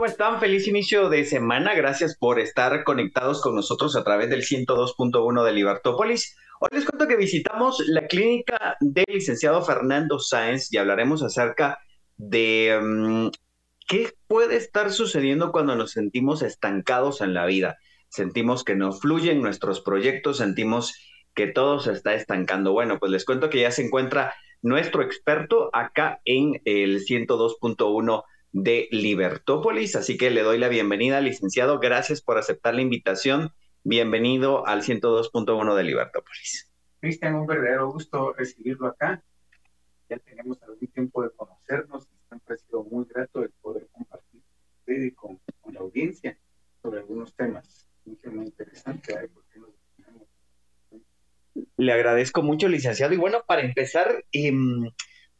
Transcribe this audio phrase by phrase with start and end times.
[0.00, 0.40] ¿Cómo están?
[0.40, 1.74] Feliz inicio de semana.
[1.74, 6.38] Gracias por estar conectados con nosotros a través del 102.1 de Libertópolis.
[6.58, 11.80] Hoy les cuento que visitamos la clínica del licenciado Fernando Sáenz y hablaremos acerca
[12.16, 13.28] de mm,
[13.86, 17.76] qué puede estar sucediendo cuando nos sentimos estancados en la vida.
[18.08, 20.94] Sentimos que no fluyen nuestros proyectos, sentimos
[21.34, 22.72] que todo se está estancando.
[22.72, 28.22] Bueno, pues les cuento que ya se encuentra nuestro experto acá en el 102.1
[28.52, 29.96] de Libertópolis.
[29.96, 31.78] Así que le doy la bienvenida, licenciado.
[31.78, 33.52] Gracias por aceptar la invitación.
[33.84, 36.70] Bienvenido al 102.1 de Libertópolis.
[37.00, 39.22] Cristian, un verdadero gusto recibirlo acá.
[40.08, 45.40] Ya tenemos algún tiempo de conocernos siempre ha sido muy grato el poder compartir con,
[45.60, 46.38] con la audiencia
[46.80, 49.16] sobre algunos temas muy, muy interesantes.
[51.76, 53.12] Le agradezco mucho, licenciado.
[53.12, 54.52] Y bueno, para empezar, eh,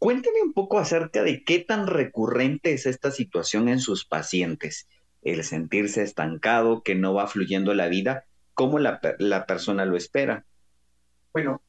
[0.00, 4.88] Cuénteme un poco acerca de qué tan recurrente es esta situación en sus pacientes,
[5.20, 10.46] el sentirse estancado, que no va fluyendo la vida, cómo la, la persona lo espera.
[11.34, 11.60] Bueno,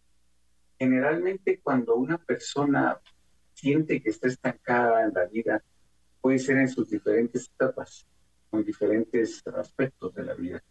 [0.79, 3.01] generalmente cuando una persona
[3.53, 5.61] siente que está estancada en la vida,
[6.21, 8.07] puede ser en sus diferentes etapas,
[8.53, 10.63] en diferentes aspectos de la vida.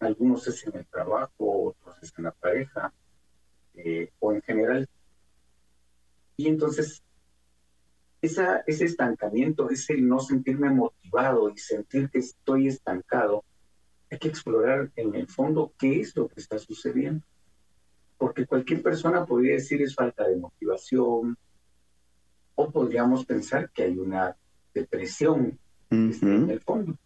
[0.00, 2.92] Algunos es en el trabajo, otros es en la pareja,
[3.76, 4.88] eh, o en general
[6.36, 7.03] y entonces,
[8.24, 13.44] esa, ese estancamiento, ese no sentirme motivado y sentir que estoy estancado,
[14.10, 17.24] hay que explorar en el fondo qué es lo que está sucediendo.
[18.18, 21.36] Porque cualquier persona podría decir es falta de motivación,
[22.56, 24.36] o podríamos pensar que hay una
[24.72, 25.58] depresión
[25.90, 26.96] en el fondo.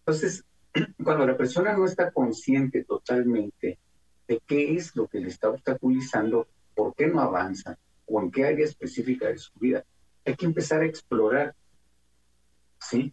[0.00, 0.44] Entonces,
[1.04, 3.78] cuando la persona no está consciente totalmente
[4.26, 8.44] de qué es lo que le está obstaculizando, por qué no avanza, o en qué
[8.44, 9.84] área específica de su vida.
[10.24, 11.54] Hay que empezar a explorar,
[12.80, 13.12] ¿sí?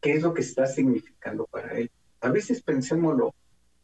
[0.00, 1.90] ¿Qué es lo que está significando para él?
[2.20, 3.34] A veces pensémoslo,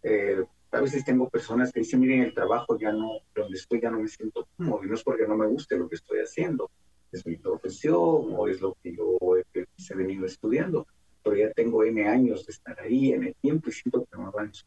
[0.03, 3.91] eh, a veces tengo personas que dicen, miren, el trabajo ya no, donde estoy ya
[3.91, 6.71] no me siento cómodo, y no es porque no me guste lo que estoy haciendo,
[7.13, 10.87] es mi profesión o es lo que yo he, venido estudiando,
[11.23, 14.29] pero ya tengo N años de estar ahí en el tiempo y siento que no
[14.29, 14.65] avanzo.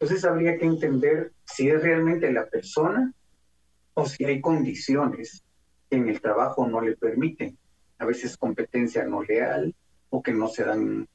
[0.00, 3.12] Entonces habría que entender si es realmente la persona
[3.94, 5.44] o si hay condiciones
[5.90, 7.58] en el trabajo no le permiten,
[7.98, 9.74] a veces competencia no leal
[10.10, 11.08] o que no se dan,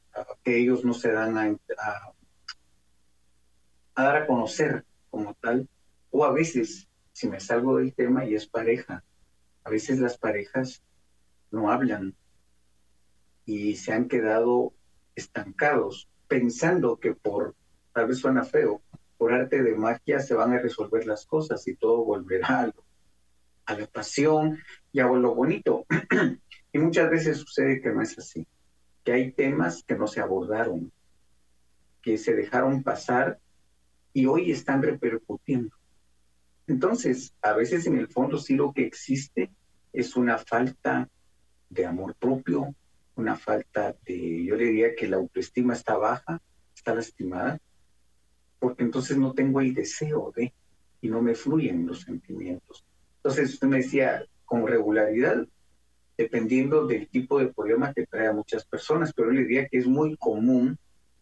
[0.43, 2.13] que ellos no se dan a,
[3.95, 5.67] a, dar a conocer como tal,
[6.11, 9.03] o a veces, si me salgo del tema y es pareja,
[9.63, 10.83] a veces las parejas
[11.51, 12.15] no hablan
[13.45, 14.73] y se han quedado
[15.15, 17.55] estancados pensando que por,
[17.93, 18.81] tal vez suena feo,
[19.17, 22.73] por arte de magia se van a resolver las cosas y todo volverá a,
[23.67, 24.59] la pasión
[24.91, 25.85] y a lo bonito.
[26.73, 28.45] y muchas veces sucede que no es así,
[29.03, 30.91] que hay temas que no se abordaron,
[32.01, 33.39] que se dejaron pasar
[34.13, 35.75] y hoy están repercutiendo.
[36.67, 39.51] Entonces, a veces en el fondo sí lo que existe
[39.91, 41.09] es una falta
[41.69, 42.73] de amor propio,
[43.15, 46.41] una falta de, yo le diría que la autoestima está baja,
[46.75, 47.59] está lastimada,
[48.59, 50.53] porque entonces no tengo el deseo de
[51.01, 52.85] y no me fluyen los sentimientos.
[53.23, 55.47] Entonces usted me decía, con regularidad,
[56.17, 59.77] dependiendo del tipo de problema que trae a muchas personas, pero yo le diría que
[59.77, 60.77] es muy común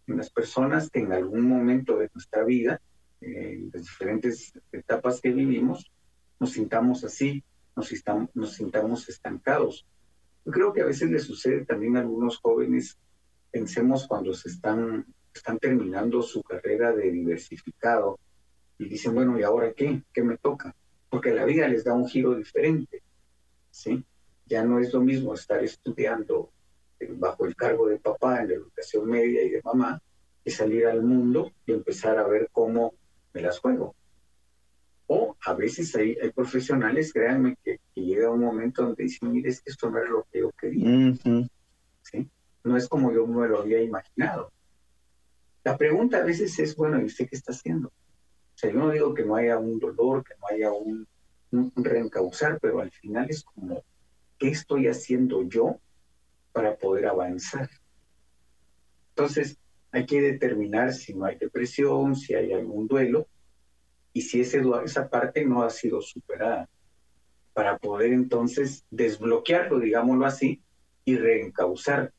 [0.08, 2.82] en las personas que en algún momento de nuestra vida,
[3.22, 5.92] en las diferentes etapas que vivimos,
[6.40, 7.44] nos sintamos así,
[7.76, 7.92] nos,
[8.34, 9.86] nos sintamos estancados.
[10.44, 12.98] Yo creo que a veces le sucede también a algunos jóvenes,
[13.52, 18.20] pensemos cuando se están están terminando su carrera de diversificado
[18.78, 20.04] y dicen, bueno, ¿y ahora qué?
[20.14, 20.76] ¿Qué me toca?
[21.12, 23.04] Porque la vida les da un giro diferente,
[23.70, 24.04] ¿sí?
[24.46, 26.52] Ya no es lo mismo estar estudiando
[27.18, 30.02] bajo el cargo de papá en la educación media y de mamá
[30.44, 32.94] que salir al mundo y empezar a ver cómo
[33.34, 33.94] me las juego.
[35.08, 39.62] O a veces hay, hay profesionales, créanme, que, llega un momento donde dicen, mire, es
[39.62, 41.14] que esto no era lo que yo quería.
[42.04, 42.30] ¿sí?
[42.64, 44.54] No es como yo me lo había imaginado.
[45.66, 47.92] La pregunta a veces es, bueno, ¿y usted qué está haciendo?
[48.68, 51.08] Yo no digo que no haya un dolor, que no haya un,
[51.52, 53.84] un reencauzar, pero al final es como,
[54.38, 55.80] ¿qué estoy haciendo yo
[56.52, 57.70] para poder avanzar?
[59.10, 59.58] Entonces,
[59.92, 63.28] hay que determinar si no hay depresión, si hay algún duelo
[64.14, 66.70] y si ese, esa parte no ha sido superada
[67.54, 70.62] para poder entonces desbloquearlo, digámoslo así,
[71.04, 72.14] y reencauzar.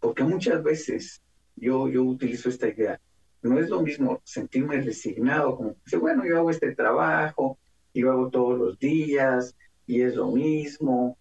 [0.00, 1.22] Porque muchas veces
[1.56, 3.00] yo, yo utilizo esta idea,
[3.44, 7.58] no es lo mismo sentirme resignado, como bueno, yo hago este trabajo,
[7.92, 9.54] yo hago todos los días,
[9.86, 11.18] y es lo mismo,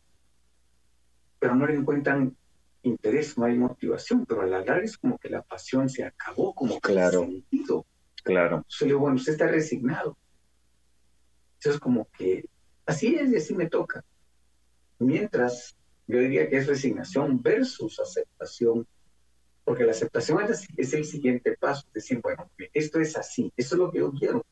[1.38, 2.36] pero no le encuentran
[2.84, 6.54] interés, no hay motivación, pero a la larga es como que la pasión se acabó,
[6.54, 7.22] como que claro.
[7.22, 7.86] sentido.
[8.24, 8.58] Claro.
[8.58, 10.18] Entonces digo, bueno, usted está resignado.
[11.56, 12.46] Entonces como que
[12.86, 14.04] así es y así me toca.
[15.00, 15.75] Mientras
[16.08, 18.88] yo diría que es resignación versus aceptación,
[19.63, 23.80] porque la aceptación es, es el siguiente paso, decir, bueno, esto es así, esto es
[23.80, 24.45] lo que yo quiero.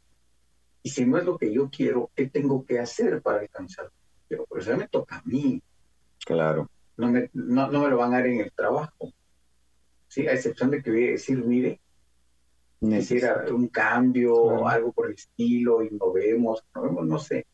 [0.83, 3.91] Y si no es lo que yo quiero, ¿qué tengo que hacer para alcanzarlo?
[4.27, 5.61] Pero por eso me toca a mí.
[6.25, 6.69] Claro.
[6.97, 9.13] No me, no, no me lo van a dar en el trabajo.
[10.07, 10.27] ¿Sí?
[10.27, 11.79] A excepción de que voy a decir, mire,
[12.79, 17.45] quisiera un cambio o algo por el estilo, innovemos, innovemos, no sé.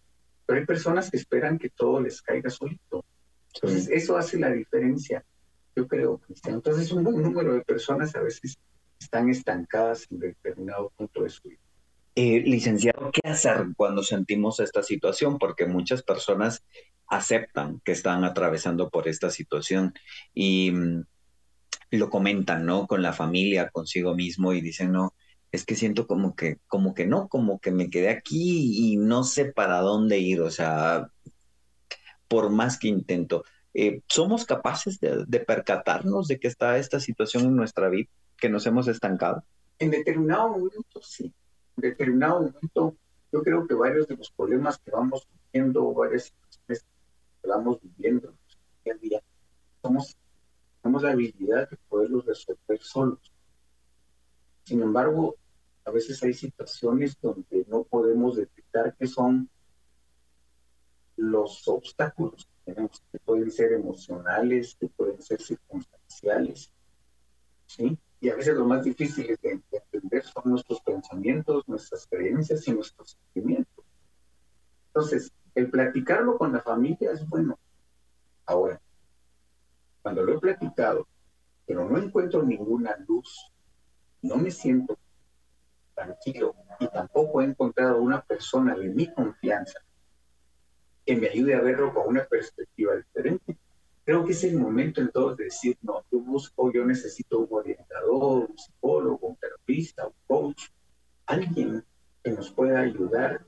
[0.45, 3.03] Pero hay personas que esperan que todo les caiga solito.
[3.53, 3.93] Entonces, sí.
[3.93, 5.25] eso hace la diferencia,
[5.77, 6.55] yo creo, Cristian.
[6.55, 8.57] Entonces, un buen número de personas a veces
[8.99, 11.61] están estancadas en determinado punto de su vida.
[12.15, 15.37] Eh, licenciado, ¿qué hacer cuando sentimos esta situación?
[15.37, 16.63] Porque muchas personas
[17.07, 19.93] aceptan que están atravesando por esta situación
[20.33, 21.03] y mm,
[21.91, 22.87] lo comentan, ¿no?
[22.87, 25.13] Con la familia, consigo mismo y dicen, no,
[25.51, 29.23] es que siento como que, como que no, como que me quedé aquí y no
[29.23, 31.11] sé para dónde ir, o sea,
[32.27, 33.43] por más que intento.
[33.79, 38.49] Eh, ¿Somos capaces de, de percatarnos de que está esta situación en nuestra vida, que
[38.49, 39.43] nos hemos estancado?
[39.77, 41.31] En determinado momento, sí.
[41.75, 42.97] En determinado momento,
[43.31, 46.85] yo creo que varios de los problemas que vamos viviendo, varias situaciones
[47.39, 48.33] que vamos viviendo
[48.83, 49.21] día a día,
[49.83, 50.17] somos,
[50.81, 53.31] tenemos la habilidad de poderlos resolver solos.
[54.63, 55.35] Sin embargo,
[55.85, 59.47] a veces hay situaciones donde no podemos detectar qué son
[61.15, 66.71] los obstáculos que que pueden ser emocionales, que pueden ser circunstanciales,
[67.65, 67.97] ¿sí?
[68.19, 72.71] Y a veces lo más difícil de, de entender son nuestros pensamientos, nuestras creencias y
[72.71, 73.85] nuestros sentimientos.
[74.87, 77.57] Entonces, el platicarlo con la familia es bueno.
[78.45, 78.81] Ahora,
[80.01, 81.07] cuando lo he platicado,
[81.65, 83.51] pero no encuentro ninguna luz,
[84.21, 84.97] no me siento
[85.93, 89.79] tranquilo y tampoco he encontrado una persona de mi confianza
[91.07, 93.57] que me ayude a verlo con una perspectiva diferente.
[94.03, 98.49] Creo que es el momento entonces de decir, no, yo busco, yo necesito un orientador,
[98.49, 100.63] un psicólogo, un terapista, un coach,
[101.25, 101.83] alguien
[102.21, 103.45] que nos pueda ayudar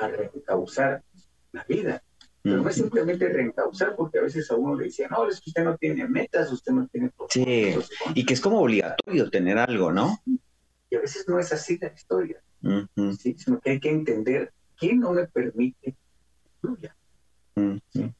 [0.00, 1.04] a reencauzar
[1.52, 2.02] la vida.
[2.42, 5.50] Pero no es simplemente reencauzar, porque a veces a uno le dicen, no, es que
[5.50, 7.74] usted no tiene metas, usted no tiene Sí,
[8.14, 10.18] y que es como obligatorio tener algo, ¿no?
[10.90, 13.16] Y a veces no es así la historia, uh -huh.
[13.16, 13.34] ¿sí?
[13.36, 15.96] sino que hay que entender qué no me permite
[16.60, 16.96] fluya.
[17.56, 17.80] -huh.
[17.92, 18.14] ¿sí?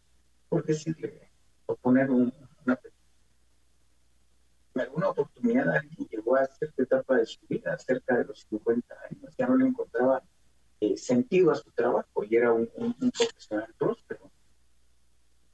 [0.48, 1.30] Por decirle,
[1.66, 2.32] por poner un,
[2.64, 2.78] una
[4.74, 8.94] en alguna oportunidad alguien llegó a cierta etapa de su vida, cerca de los 50
[9.10, 10.22] años, ya no le encontraba
[10.80, 14.30] eh, sentido a su trabajo y era un, un, un, profesional próspero.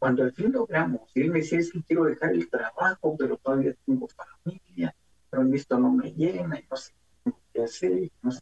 [0.01, 3.37] Cuando al fin logramos, y él me decía, es que quiero dejar el trabajo, pero
[3.37, 4.93] todavía tengo familia,
[5.31, 6.93] pero esto no me llena y no sé
[7.53, 8.41] qué hacer, no sé.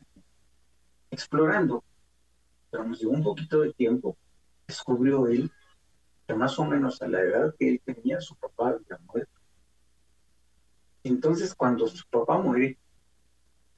[1.10, 1.84] Explorando,
[2.70, 4.16] pero nos llevó un poquito de tiempo,
[4.70, 5.50] descubrió él
[6.26, 9.40] que más o menos a la edad que él tenía, su papá había muerto.
[11.02, 12.78] Entonces, cuando su papá muere,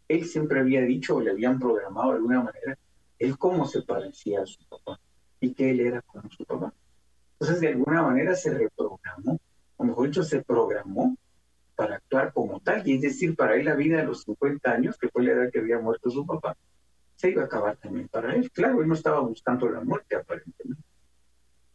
[0.09, 2.79] él siempre había dicho o le habían programado de alguna manera
[3.19, 5.01] él cómo se parecía a su papá
[5.41, 6.75] y que él era como su papá.
[7.35, 9.41] Entonces, de alguna manera se reprogramó,
[9.77, 11.17] o mejor dicho, se programó
[11.75, 14.99] para actuar como tal, y es decir, para él la vida de los 50 años,
[14.99, 16.57] que fue la edad que había muerto su papá,
[17.23, 18.51] se iba a acabar también para él.
[18.51, 20.83] Claro, él no estaba buscando la muerte aparentemente,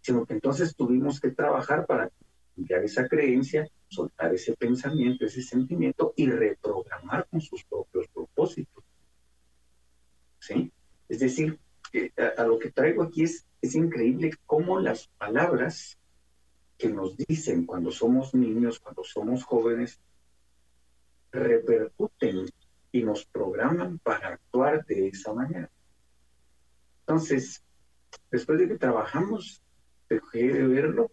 [0.01, 2.11] sino que entonces tuvimos que trabajar para
[2.53, 8.83] cambiar esa creencia, soltar ese pensamiento, ese sentimiento y reprogramar con sus propios propósitos.
[10.39, 10.69] ¿Sí?
[11.07, 11.57] Es decir,
[12.17, 15.97] a, a, lo que traigo aquí es, es increíble cómo las palabras
[16.77, 20.01] que nos dicen cuando somos niños, cuando somos jóvenes,
[21.31, 22.47] repercuten
[22.91, 25.69] y nos programan para actuar de esa manera.
[27.01, 27.63] Entonces,
[28.31, 29.61] después de que trabajamos,
[30.09, 31.11] dejé de verlo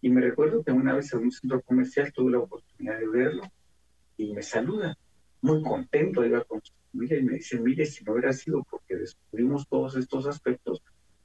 [0.00, 3.42] y me recuerdo que una vez en un centro comercial tuve la oportunidad de verlo
[4.16, 4.96] y me saluda,
[5.40, 8.96] muy contento, iba con su familia y me dice, mire, si no hubiera sido porque
[8.96, 10.82] descubrimos todos estos aspectos,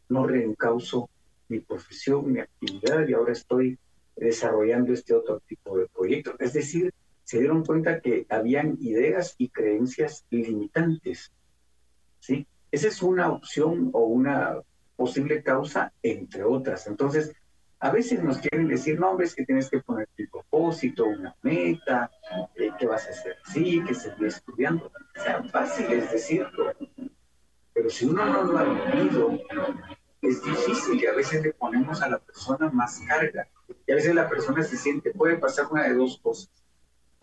[0.10, 1.10] no reencauso
[1.50, 3.78] mi profesión, mi actividad y ahora estoy
[4.16, 6.36] desarrollando este otro tipo de proyectos.
[6.40, 11.32] Es decir, se dieron cuenta que habían ideas y creencias limitantes.
[12.20, 12.48] ¿sí?
[12.72, 14.58] Esa es una opción o una
[14.96, 16.88] posible causa, entre otras.
[16.88, 17.34] Entonces,
[17.80, 22.10] a veces nos quieren decir, no, ves que tienes que poner tu propósito, una meta,
[22.56, 24.86] eh, que vas a hacer así, que seguir estudiando.
[24.86, 26.74] O sea, fácil es decirlo,
[27.74, 29.38] pero si uno no lo ha vivido,
[30.22, 33.48] es difícil y a veces le ponemos a la persona más carga.
[33.86, 36.63] Y a veces la persona se siente, puede pasar una de dos cosas.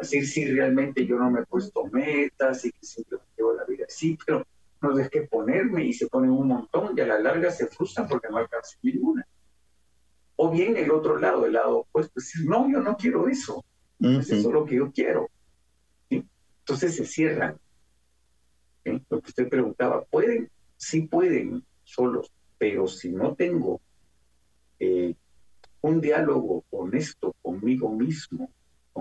[0.00, 3.85] Así, si realmente yo no me he puesto metas y que siempre llevo la vida
[3.87, 4.47] así, pero
[4.80, 8.09] no es que ponerme y se ponen un montón y a la larga se frustran
[8.09, 9.26] porque no alcanzan ninguna.
[10.37, 13.62] O bien el otro lado, el lado opuesto, decir, no, yo no quiero eso.
[14.00, 15.28] Eso es lo que yo quiero.
[16.09, 17.59] Entonces se cierran.
[18.85, 20.50] Lo que usted preguntaba, ¿pueden?
[20.78, 23.83] Sí pueden solos, pero si no tengo
[24.78, 25.14] eh,
[25.83, 28.50] un diálogo honesto conmigo mismo,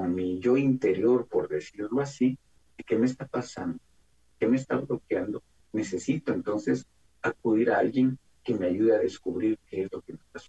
[0.07, 2.37] mi yo interior, por decirlo así,
[2.85, 3.79] ¿qué me está pasando?
[4.39, 5.43] ¿Qué me está bloqueando?
[5.73, 6.85] Necesito entonces
[7.21, 10.39] acudir a alguien que me ayude a descubrir qué es lo que me está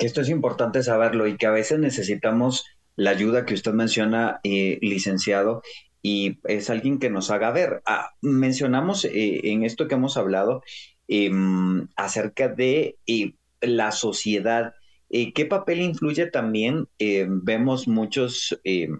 [0.00, 4.40] que esto es importante saberlo y que a veces necesitamos la ayuda que usted menciona,
[4.42, 5.62] eh, licenciado,
[6.02, 7.82] y es alguien que nos haga ver.
[7.84, 10.62] Ah, mencionamos eh, en esto que hemos hablado
[11.06, 14.72] em, acerca de eh, la sociedad.
[15.10, 16.86] ¿Qué papel influye también?
[16.98, 18.96] vemos muchos em,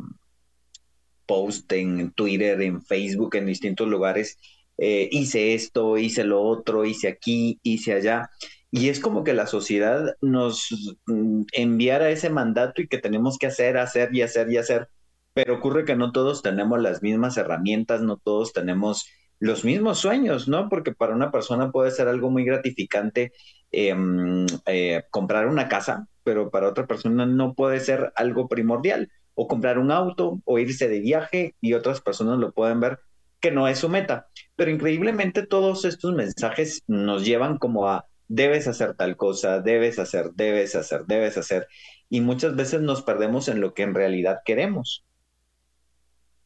[1.26, 4.36] posts en Twitter, en Facebook, en distintos lugares.
[4.76, 8.28] hice esto, hice lo otro, hice aquí, hice allá.
[8.70, 10.68] Y es como que la sociedad nos
[11.06, 14.88] mm, enviara ese mandato y que tenemos que hacer, hacer y hacer y hacer.
[15.34, 19.06] Pero ocurre que no todos tenemos las mismas herramientas, no todos tenemos
[19.40, 20.68] los mismos sueños, ¿no?
[20.68, 23.32] Porque para una persona puede ser algo muy gratificante
[23.72, 29.10] em, eh, comprar una casa, pero para otra persona no puede ser algo primordial.
[29.34, 32.98] O comprar un auto o irse de viaje y otras personas lo pueden ver
[33.40, 34.28] que no es su meta.
[34.56, 40.30] Pero increíblemente todos estos mensajes nos llevan como a debes hacer tal cosa, debes hacer,
[40.34, 41.66] debes hacer, debes hacer.
[42.08, 45.04] Y muchas veces nos perdemos en lo que en realidad queremos.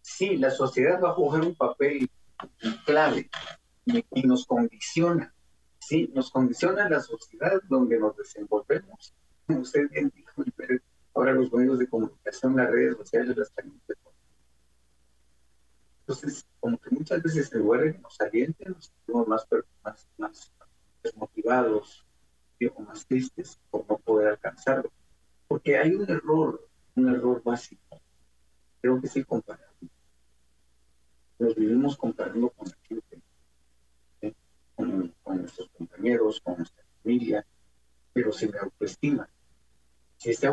[0.00, 2.09] Sí, la sociedad va a jugar un papel
[2.87, 3.28] clave
[3.85, 5.34] y, nos condiciona.
[5.87, 9.14] Sí, nos condiciona la sociedad donde nos desenvolvemos.
[9.49, 10.43] Usted bien dijo,
[11.14, 13.73] ahora los medios de comunicación, las redes sociales las están
[16.00, 19.47] Entonces, como que muchas veces en lugar de nos alienten, nos sentimos más,
[19.83, 20.53] más, más
[21.03, 22.05] desmotivados
[22.75, 24.91] o más tristes por no poder alcanzarlo.
[25.49, 28.00] Porque hay un error, un error básico.
[28.81, 29.69] Creo que sí comparamos.
[31.38, 33.23] Nos vivimos comparando con la gente,
[34.75, 37.47] con, nuestros compañeros, con nuestra familia,
[38.12, 39.29] pero se me autoestima.
[40.17, 40.47] Si ese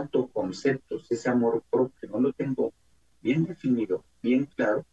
[0.51, 2.74] autoconcepto, si ese amor propio no lo tengo
[3.22, 4.86] bien definido, bien claro,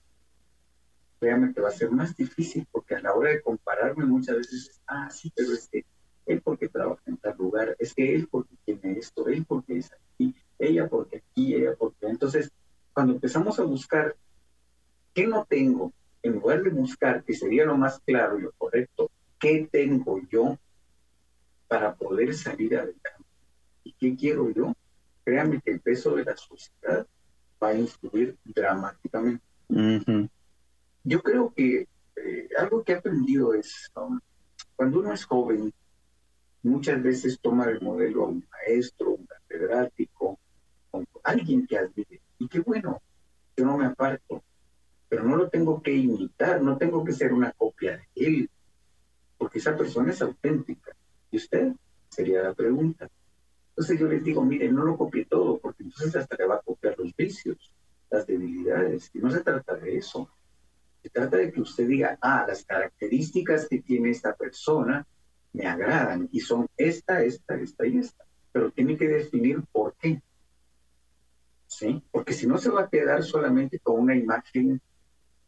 [1.18, 4.80] créame que va a ser más difícil porque a la hora de compararme muchas veces,
[4.86, 5.84] ah, sí, pero es que
[6.26, 9.90] él porque trabaja en tal lugar, es que él porque tiene esto, él porque es
[9.92, 12.06] aquí, ella porque aquí, ella porque...
[12.06, 12.50] Entonces,
[12.92, 14.14] cuando empezamos a buscar
[15.14, 19.10] qué no tengo, en lugar de buscar, que sería lo más claro y lo correcto,
[19.40, 20.58] qué tengo yo
[21.66, 23.10] para poder salir adelante
[23.84, 24.74] y qué quiero yo,
[25.28, 27.06] créanme que el peso de la sociedad
[27.62, 29.44] va a influir dramáticamente.
[31.04, 34.18] Yo creo que eh, algo que he aprendido es, um,
[34.74, 35.70] cuando uno es joven,
[36.62, 40.38] muchas veces toma el modelo a un maestro, un catedrático,
[41.22, 42.22] alguien que admire.
[42.38, 43.02] Y qué bueno,
[43.54, 44.42] yo no me aparto,
[45.10, 48.50] pero no lo tengo que imitar, no tengo que ser una copia de él,
[49.36, 50.96] porque esa persona es auténtica.
[51.30, 51.74] ¿Y usted?
[52.08, 53.10] Sería la pregunta.
[53.78, 56.62] Entonces yo les digo, mire, no lo copie todo, porque entonces hasta le va a
[56.62, 57.72] copiar los vicios,
[58.10, 60.28] las debilidades, y no se trata de eso.
[61.00, 65.06] Se trata de que usted diga, ah, las características que tiene esta persona
[65.52, 68.24] me agradan y son esta, esta, esta y esta.
[68.50, 70.20] Pero tiene que definir por qué.
[71.68, 72.02] ¿Sí?
[72.10, 74.80] Porque si no se va a quedar solamente con una imagen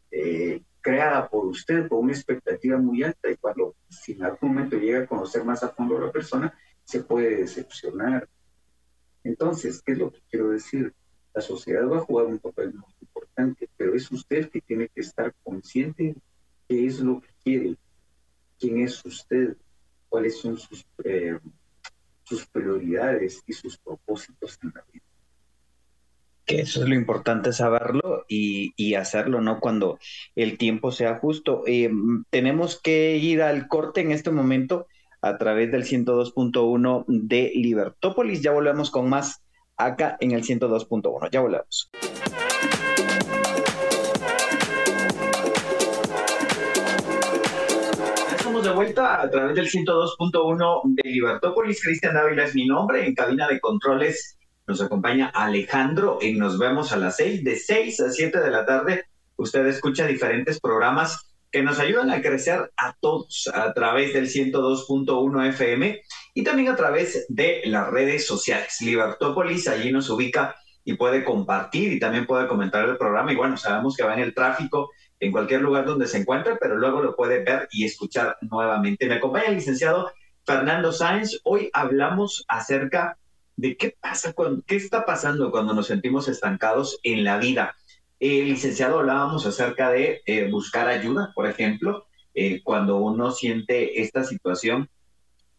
[0.09, 4.77] eh, creada por usted, con una expectativa muy alta y cuando si en algún momento
[4.77, 6.57] llega a conocer más a fondo a la persona,
[6.91, 8.27] se puede decepcionar.
[9.23, 10.93] Entonces, ¿qué es lo que quiero decir?
[11.33, 14.99] La sociedad va a jugar un papel muy importante, pero es usted que tiene que
[14.99, 16.15] estar consciente
[16.67, 17.77] qué es lo que quiere,
[18.59, 19.55] quién es usted,
[20.09, 21.39] cuáles son sus, eh,
[22.23, 25.05] sus prioridades y sus propósitos en la vida.
[26.45, 29.61] Que eso es lo importante saberlo y, hacerlo, ¿no?
[29.61, 29.97] Cuando
[30.35, 31.63] el tiempo sea justo.
[31.67, 31.89] Eh,
[32.29, 34.87] tenemos que ir al corte en este momento
[35.21, 38.41] a través del 102.1 de Libertópolis.
[38.41, 39.41] Ya volvemos con más
[39.77, 41.29] acá en el 102.1.
[41.31, 41.91] Ya volvemos.
[48.35, 51.83] Estamos de vuelta a través del 102.1 de Libertópolis.
[51.83, 53.05] Cristian Dávila es mi nombre.
[53.05, 54.37] En cabina de controles
[54.67, 58.65] nos acompaña Alejandro y nos vemos a las 6, de 6 a 7 de la
[58.65, 59.05] tarde.
[59.35, 65.49] Usted escucha diferentes programas que nos ayudan a crecer a todos a través del 102.1
[65.49, 66.01] FM
[66.33, 68.77] y también a través de las redes sociales.
[68.81, 73.33] Libertópolis allí nos ubica y puede compartir y también puede comentar el programa.
[73.33, 76.77] Y bueno, sabemos que va en el tráfico en cualquier lugar donde se encuentre, pero
[76.77, 79.07] luego lo puede ver y escuchar nuevamente.
[79.07, 80.11] Me acompaña el licenciado
[80.45, 81.39] Fernando Sáenz.
[81.43, 83.17] Hoy hablamos acerca
[83.55, 87.75] de qué pasa, cuando, qué está pasando cuando nos sentimos estancados en la vida.
[88.21, 94.23] El licenciado hablábamos acerca de eh, buscar ayuda, por ejemplo, eh, cuando uno siente esta
[94.23, 94.89] situación.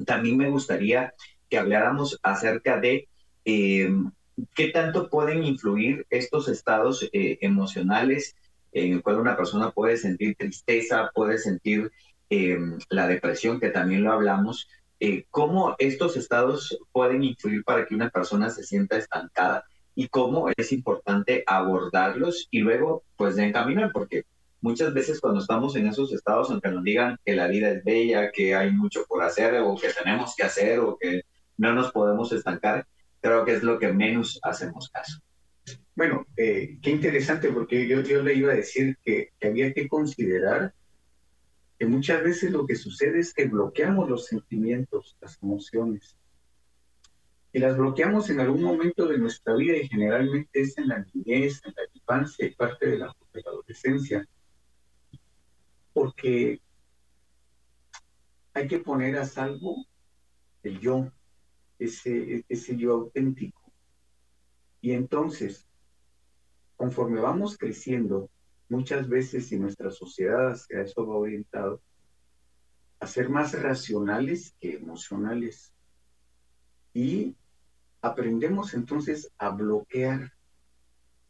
[0.07, 1.13] También me gustaría
[1.51, 3.09] que habláramos acerca de
[3.45, 3.91] eh,
[4.55, 8.35] qué tanto pueden influir estos estados emocionales
[8.73, 11.93] en el cual una persona puede sentir tristeza, puede sentir
[12.31, 14.69] eh, la depresión, que también lo hablamos,
[15.01, 19.65] eh, cómo estos estados pueden influir para que una persona se sienta estancada
[19.95, 24.25] y cómo es importante abordarlos y luego pues de encaminar, porque
[24.61, 28.31] muchas veces cuando estamos en esos estados, aunque nos digan que la vida es bella,
[28.33, 31.23] que hay mucho por hacer o que tenemos que hacer o que
[31.59, 32.87] no nos podemos estancar,
[33.21, 35.21] creo que es lo que menos hacemos caso.
[35.95, 40.75] Bueno, eh, qué interesante, porque yo, yo le iba a decir que, había que considerar
[41.79, 46.17] que muchas veces lo que sucede es que bloqueamos los sentimientos, las emociones.
[47.53, 51.61] Y las bloqueamos en algún momento de nuestra vida y generalmente es en la niñez,
[51.65, 54.27] en la infancia y parte de la, de la adolescencia.
[55.93, 56.61] Porque
[58.55, 59.87] hay que poner a salvo
[60.63, 61.11] el yo,
[61.79, 63.61] ese, ese yo auténtico.
[64.81, 65.67] Y entonces,
[66.77, 68.31] conforme vamos creciendo,
[68.69, 71.83] muchas veces y nuestra sociedad hacia eso va orientado,
[73.01, 75.73] a ser más racionales que emocionales.
[76.95, 77.37] Y
[78.03, 80.33] aprendemos entonces a bloquear,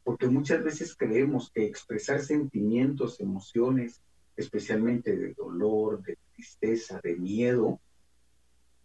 [0.03, 4.03] porque muchas veces creemos que expresar sentimientos, emociones,
[4.37, 7.79] especialmente de dolor, de tristeza, de miedo,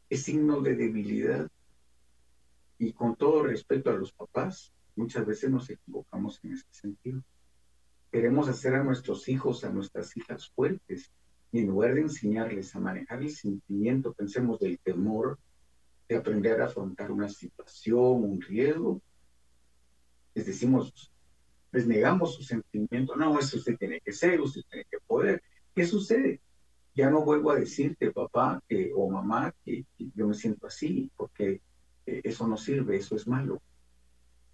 [0.10, 1.50] es signo de debilidad.
[2.78, 7.23] Y con todo respeto a los papás, muchas veces nos equivocamos en ese sentido.
[8.12, 11.12] Queremos hacer a nuestros hijos, a nuestras hijas fuertes,
[11.52, 15.39] y en lugar de enseñarles a manejar el sentimiento, pensemos del temor,
[16.08, 19.02] de aprender a afrontar una situación, un riesgo,
[20.34, 21.12] les decimos,
[21.72, 25.41] les negamos su sentimiento, no, eso usted tiene que ser, usted tiene que poder.
[25.76, 26.41] ¿Qué sucede?
[26.96, 28.62] Ya no vuelvo a decirte, papá
[28.96, 31.62] o mamá, que yo me siento así, porque
[32.06, 33.62] eso no sirve, eso es malo.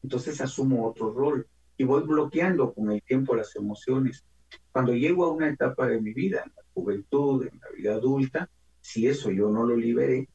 [0.02, 4.26] Entonces asumo otro rol y voy bloqueando con el tiempo las emociones.
[4.72, 8.50] Cuando llego a una etapa de mi vida, en la juventud, en la vida adulta,
[8.82, 10.28] si eso yo no lo liberé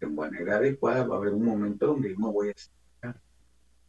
[0.00, 3.20] de manera adecuada, va a haber un momento donde no voy a estar,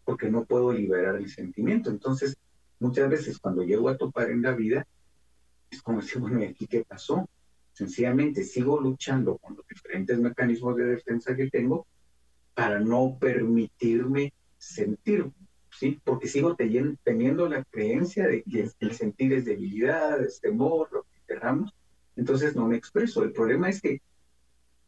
[0.03, 1.89] porque no puedo liberar el sentimiento.
[1.89, 2.37] Entonces,
[2.79, 4.85] muchas veces cuando llego a topar en la vida,
[5.69, 7.29] es como decir, bueno, ¿y aquí qué pasó?
[7.71, 11.87] Sencillamente sigo luchando con los diferentes mecanismos de defensa que tengo
[12.53, 15.31] para no permitirme sentir,
[15.71, 16.01] ¿sí?
[16.03, 16.57] Porque sigo
[17.03, 21.73] teniendo la creencia de que el sentir es debilidad, es temor, lo que queramos,
[22.17, 23.23] entonces no me expreso.
[23.23, 24.01] El problema es que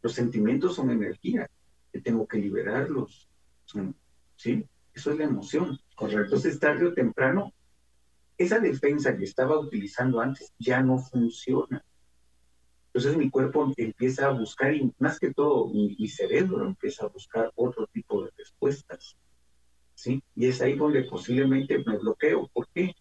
[0.03, 1.49] los sentimientos son energía,
[1.91, 3.29] que tengo que liberarlos,
[4.35, 4.65] ¿sí?
[4.93, 5.79] Eso es la emoción.
[5.95, 6.23] Correcto.
[6.23, 7.53] Entonces, tarde o temprano,
[8.37, 11.83] esa defensa que estaba utilizando antes ya no funciona.
[12.87, 17.51] Entonces mi cuerpo empieza a buscar, y más que todo mi, cerebro empieza a buscar
[17.55, 19.17] otro tipo de respuestas.
[19.95, 20.21] ¿sí?
[20.35, 22.49] Y es ahí donde posiblemente me bloqueo.
[22.53, 22.93] ¿Por qué?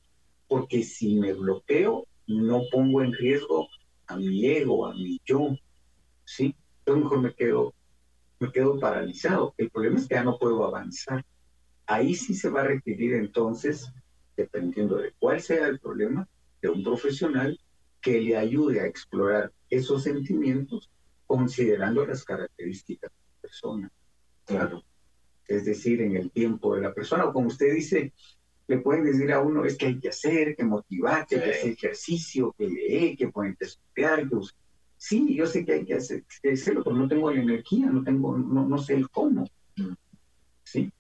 [0.49, 3.69] Porque si me bloqueo, no pongo en riesgo
[4.07, 5.57] a mi ego, a mi yo,
[6.25, 6.55] ¿sí?
[6.87, 7.75] Yo mejor me quedo,
[8.41, 9.55] me quedo paralizado.
[9.57, 11.25] El problema es que ya no puedo avanzar.
[11.87, 13.93] Ahí sí se va a requerir entonces,
[14.37, 16.29] dependiendo de cuál sea el problema,
[16.61, 17.59] de un profesional
[18.01, 20.91] que le ayude a explorar esos sentimientos
[21.27, 23.93] considerando las características de la persona.
[24.45, 24.83] Claro.
[25.47, 28.13] Es decir, en el tiempo de la persona, o como usted dice,
[28.67, 31.51] le pueden decir a uno, es que hay que hacer, que motivar, que hay que
[31.51, 34.37] hacer ejercicio, que lee, que pueden estudiar, que
[35.05, 38.39] Sí, yo sé que hay que, hacer, hacerlo, pero no tengo la energía, no tengo,
[38.39, 39.45] no, no sé el cómo.
[40.63, 40.93] ¿Sí?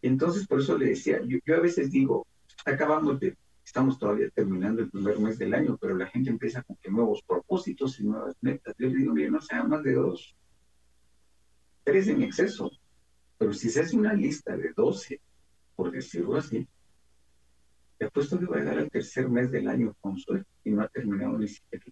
[0.00, 2.26] Entonces, por eso le decía, yo, a veces digo,
[2.64, 6.76] acabamos de Estamos todavía terminando el primer mes del año, pero la gente empieza con
[6.76, 8.74] que nuevos propósitos y nuevas metas.
[8.78, 10.34] Yo digo, bien, no sean más de dos.
[11.84, 12.70] Tres en exceso.
[13.36, 15.20] Pero si se hace una lista de doce,
[15.76, 16.66] por decirlo así,
[17.98, 20.82] te apuesto que va a llegar al tercer mes del año con suerte y no
[20.82, 21.84] ha terminado ni siquiera.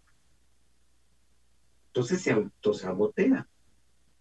[1.88, 3.48] Entonces se autosabotea.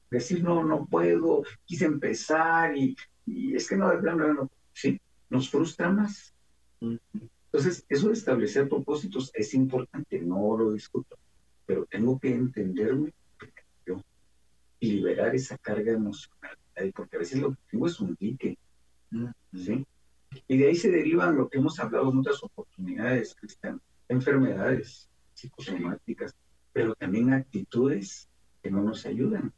[0.09, 4.51] Decir, no, no puedo, quise empezar y, es que no, de plano, no.
[4.73, 4.99] Sí,
[5.29, 6.33] nos frustra más.
[6.79, 11.17] Entonces, eso de establecer propósitos es importante, no lo discuto,
[11.65, 13.13] pero tengo que entenderme
[13.85, 14.01] yo
[14.79, 16.57] y liberar esa carga emocional,
[16.95, 18.57] porque a veces el objetivo es un dique,
[19.53, 19.85] ¿sí?
[20.47, 26.35] Y de ahí se derivan lo que hemos hablado en otras oportunidades, Cristian, enfermedades psicosomáticas,
[26.77, 28.29] pero también actitudes
[28.61, 29.51] que no nos ayudan.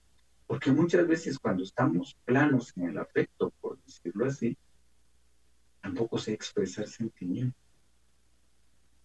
[0.47, 4.55] Porque muchas veces cuando estamos planos en el afecto, por decirlo así,
[5.82, 7.62] tampoco sé expresar sentimientos.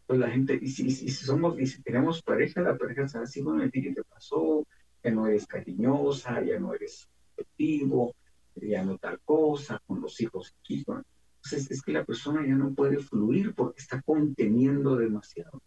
[0.07, 3.68] Pues la gente, y si, somos, y si tenemos pareja, la pareja sabe así, bueno,
[3.72, 4.64] ¿qué te pasó?
[5.03, 8.14] Ya no eres cariñosa, ya no eres afectivo,
[8.55, 10.85] ya no tal cosa, con los hijos aquí.
[10.87, 15.61] Entonces es que la persona ya no puede fluir porque está conteniendo demasiado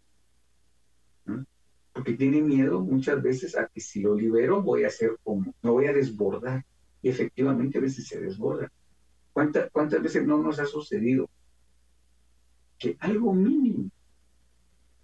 [1.98, 5.68] porque tiene miedo muchas veces a que si lo libero voy a hacer como, me
[5.68, 6.64] voy a desbordar.
[7.02, 8.70] Y efectivamente a veces se desborda.
[9.32, 11.28] ¿Cuántas, cuántas veces no nos ha sucedido
[12.78, 13.90] que algo mínimo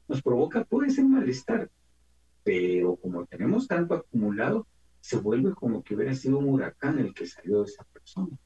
[0.07, 1.69] nos provoca todo ese malestar?
[2.45, 4.65] Pero como tenemos tanto acumulado,
[5.01, 8.39] se vuelve como que hubiera sido un huracán el que salió de esa persona.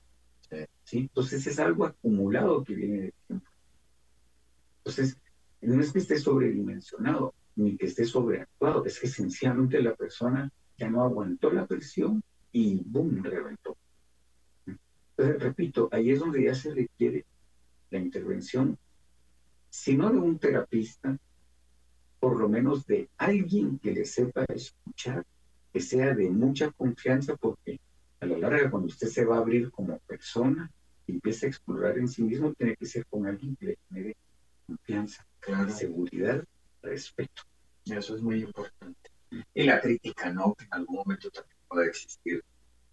[0.84, 1.00] ¿sí?
[1.00, 3.50] Entonces es algo acumulado que viene de tiempo.
[4.78, 5.18] Entonces,
[5.60, 10.88] no es que esté sobredimensionado, ni que esté sobreactuado, es que esencialmente la persona ya
[10.88, 13.22] no aguantó la presión y ¡boom!
[13.22, 13.76] reventó.
[14.64, 17.26] Entonces, repito, ahí es donde ya se requiere
[17.90, 18.78] la intervención,
[19.70, 21.18] si no de un terapista,
[22.20, 25.26] por lo menos de alguien que le sepa escuchar,
[25.72, 27.80] que sea de mucha confianza, porque
[28.20, 30.70] a la larga cuando usted se va a abrir como persona
[31.08, 34.16] y empieza a explorar en sí mismo, tiene que ser con alguien que le genere
[34.64, 35.26] confianza,
[35.68, 36.44] seguridad
[36.82, 37.47] respeto.
[37.90, 39.10] Eso es muy importante.
[39.54, 40.54] Y la crítica, ¿no?
[40.54, 42.42] Que en algún momento también puede existir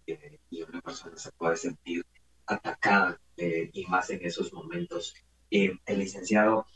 [0.06, 2.04] eh, y una persona se puede sentir
[2.46, 5.14] atacada eh, y más en esos momentos.
[5.50, 6.66] Eh, el licenciado,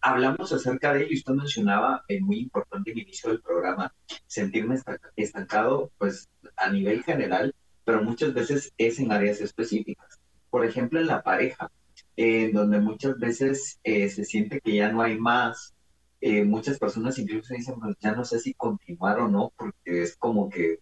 [0.00, 3.92] hablamos acerca de ello usted mencionaba, muy importante el inicio del programa,
[4.26, 4.76] sentirme
[5.16, 10.20] estancado, pues a nivel general, pero muchas veces es en áreas específicas.
[10.50, 11.72] Por ejemplo, en la pareja,
[12.16, 15.74] en donde muchas veces se siente que ya no hay más,
[16.22, 20.16] eh, muchas personas incluso dicen, pues ya no sé si continuar o no, porque es
[20.16, 20.78] como que,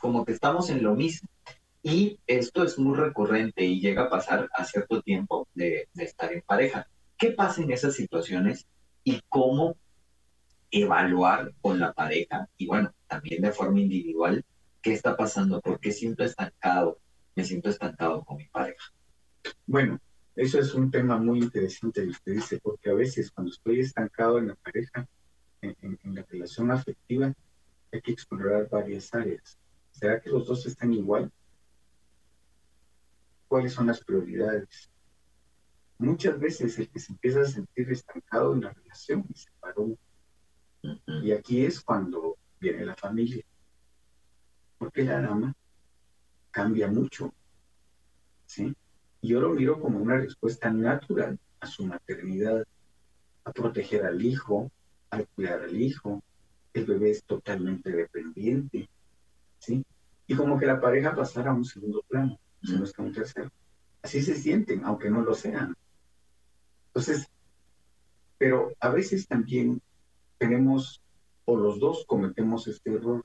[0.00, 1.28] como que estamos en lo mismo.
[1.82, 6.32] Y esto es muy recurrente y llega a pasar a cierto tiempo de, de estar
[6.32, 6.86] en pareja.
[7.16, 8.68] ¿Qué pasa en esas situaciones
[9.02, 9.76] y cómo
[10.70, 14.44] evaluar con la pareja y bueno, también de forma individual,
[14.82, 17.00] qué está pasando, por qué siento estancado,
[17.34, 18.92] me siento estancado con mi pareja.
[19.66, 19.98] Bueno,
[20.38, 24.38] eso es un tema muy interesante que usted dice, porque a veces cuando estoy estancado
[24.38, 25.04] en la pareja,
[25.60, 27.34] en, la relación afectiva,
[27.90, 29.58] hay que explorar varias áreas.
[29.90, 31.32] ¿Será que los dos están igual?
[33.48, 34.88] ¿Cuáles son las prioridades?
[35.98, 39.98] Muchas veces el que se empieza a sentir estancado en la relación se paró.
[41.20, 43.44] Y aquí es cuando viene la familia.
[44.78, 45.52] Porque la dama
[46.52, 47.34] cambia mucho.
[48.46, 48.72] ¿Sí?
[49.22, 52.64] Yo lo miro como una respuesta natural a su maternidad,
[53.44, 54.70] a proteger al hijo,
[55.10, 56.22] a cuidar al hijo.
[56.72, 58.88] El bebé es totalmente dependiente,
[59.58, 59.84] ¿sí?
[60.26, 63.12] Y como que la pareja pasara a un segundo plano, si no es que un
[63.12, 63.50] tercero.
[64.02, 65.74] Así se sienten, aunque no lo sean.
[66.88, 67.28] Entonces,
[68.36, 69.82] pero a veces también
[70.36, 71.02] tenemos,
[71.44, 73.24] o los dos cometemos este error.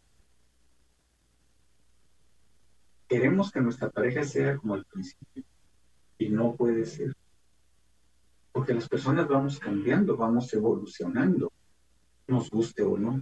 [3.08, 5.44] Queremos que nuestra pareja sea como al principio
[6.18, 7.16] y no puede ser.
[8.52, 11.52] Porque las personas vamos cambiando, vamos evolucionando,
[12.28, 13.22] nos guste o no.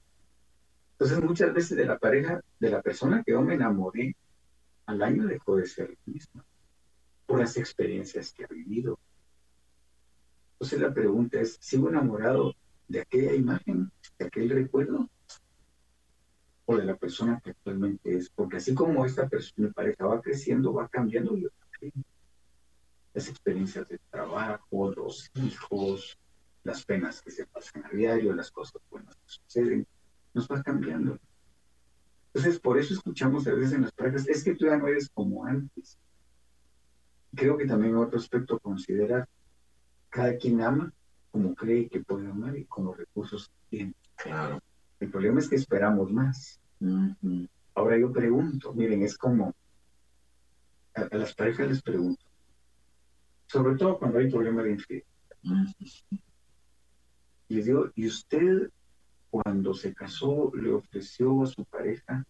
[0.93, 4.15] Entonces muchas veces de la pareja, de la persona que yo me enamoré,
[4.85, 6.45] al año dejó de ser la misma,
[7.25, 8.99] por las experiencias que ha vivido.
[10.53, 12.53] Entonces la pregunta es, ¿sigo enamorado
[12.87, 15.09] de aquella imagen, de aquel recuerdo?
[16.65, 18.29] ¿O de la persona que actualmente es?
[18.29, 22.05] Porque así como esta persona, mi pareja va creciendo, va cambiando, yo también
[23.13, 26.17] las experiencias de trabajo, los hijos,
[26.63, 29.87] las penas que se pasan a diario, las cosas buenas que suceden,
[30.33, 31.19] nos va cambiando.
[32.33, 35.09] Entonces, por eso escuchamos a veces en las prácticas, es que tú ya no eres
[35.13, 35.97] como antes.
[37.35, 39.27] Creo que también otro aspecto a considerar,
[40.09, 40.93] cada quien ama
[41.31, 43.93] como cree que puede amar y con los recursos que tiene.
[44.15, 44.59] Claro.
[44.99, 46.59] El problema es que esperamos más.
[47.73, 49.55] Ahora yo pregunto, miren, es como,
[50.93, 52.23] a las parejas les pregunto,
[53.51, 55.05] sobre todo cuando hay problema de infidelidad.
[57.49, 58.69] Y digo, ¿y usted
[59.29, 62.25] cuando se casó le ofreció a su pareja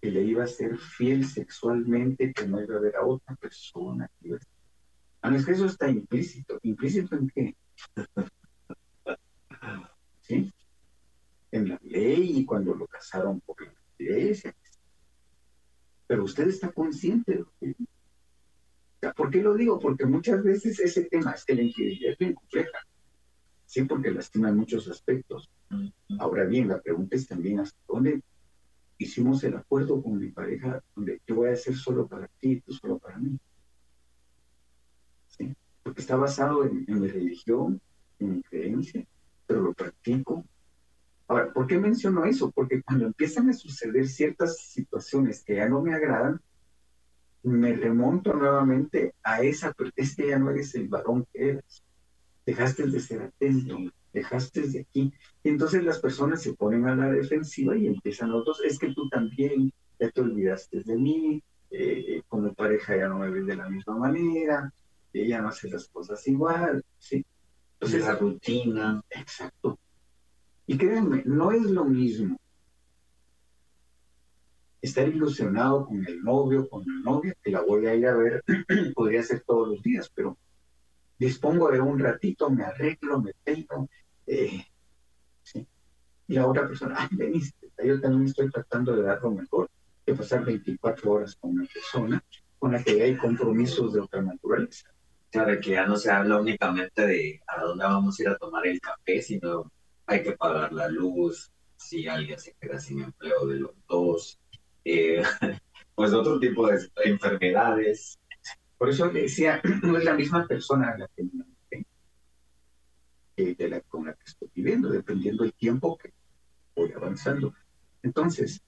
[0.00, 4.10] que le iba a ser fiel sexualmente, que no iba a ver a otra persona.
[5.22, 6.58] A no es que eso está implícito.
[6.62, 7.56] ¿Implícito en qué?
[10.20, 10.52] ¿Sí?
[11.50, 14.54] En la ley y cuando lo casaron por la iglesia.
[16.06, 17.74] Pero usted está consciente de
[19.12, 19.78] ¿Por qué lo digo?
[19.78, 22.78] Porque muchas veces ese tema es que la infidelidad es bien compleja.
[23.66, 25.50] Sí, porque lastima en muchos aspectos.
[26.18, 28.22] Ahora bien, la pregunta es también hasta dónde
[28.98, 32.60] hicimos el acuerdo con mi pareja, donde yo voy a hacer solo para ti y
[32.60, 33.38] tú solo para mí.
[35.28, 35.54] ¿Sí?
[35.82, 37.80] Porque está basado en, mi religión,
[38.18, 39.04] en mi creencia,
[39.46, 40.44] pero lo practico.
[41.26, 42.50] Ahora, ¿por qué menciono eso?
[42.50, 46.40] Porque cuando empiezan a suceder ciertas situaciones que ya no me agradan,
[47.44, 51.84] me remonto nuevamente a esa, es que ya no eres el varón que eres.
[52.46, 53.78] Dejaste de ser atento,
[54.12, 55.12] dejaste de aquí.
[55.42, 59.08] Y entonces las personas se ponen a la defensiva y empiezan otros, es que tú
[59.08, 63.68] también ya te olvidaste de mí, eh, como pareja ya no me ves de la
[63.68, 64.72] misma manera,
[65.12, 67.24] ella no hace las cosas igual, ¿sí?
[67.74, 69.02] Entonces, la rutina.
[69.10, 69.78] Exacto.
[70.66, 72.38] Y créanme, no es lo mismo
[74.84, 78.44] estar ilusionado con el novio, con la novia, que la voy a ir a ver,
[78.94, 80.36] podría ser todos los días, pero
[81.18, 83.88] dispongo de un ratito, me arreglo, me peino,
[84.26, 84.64] eh,
[86.26, 89.70] y la otra persona, ay, veniste, yo también estoy tratando de dar lo mejor,
[90.04, 92.22] que pasar 24 horas con una persona
[92.58, 94.90] con la que hay compromisos de otra naturaleza.
[95.30, 98.66] Claro, que ya no se habla únicamente de a dónde vamos a ir a tomar
[98.66, 99.70] el café, sino
[100.06, 104.38] hay que pagar la luz, si alguien se queda sin empleo de los dos,
[104.84, 105.22] eh,
[105.94, 108.18] pues otro tipo de enfermedades.
[108.78, 111.24] Por eso decía, no es la misma persona la que
[113.36, 116.12] de la, con la que estoy viviendo, dependiendo del tiempo que
[116.76, 117.52] voy avanzando.
[118.02, 118.62] Entonces,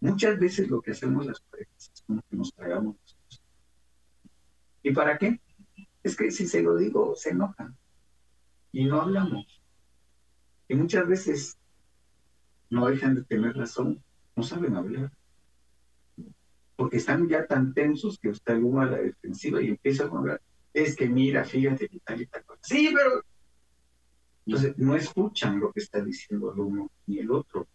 [0.00, 2.96] muchas veces lo que hacemos las parejas es como que nos tragamos
[4.82, 5.40] ¿Y para qué?
[6.02, 7.76] Es que si se lo digo, se enojan
[8.72, 9.60] y no hablamos.
[10.68, 11.58] Y muchas veces
[12.70, 14.02] no dejan de tener razón,
[14.36, 15.10] no saben hablar
[16.78, 20.40] porque están ya tan tensos que está uno a la defensiva y empieza a hablar,
[20.72, 22.60] es que mira, fíjate que tal y tal cosa.
[22.62, 23.20] Sí, pero...
[24.46, 27.66] Entonces, no escuchan lo que está diciendo el uno ni el otro,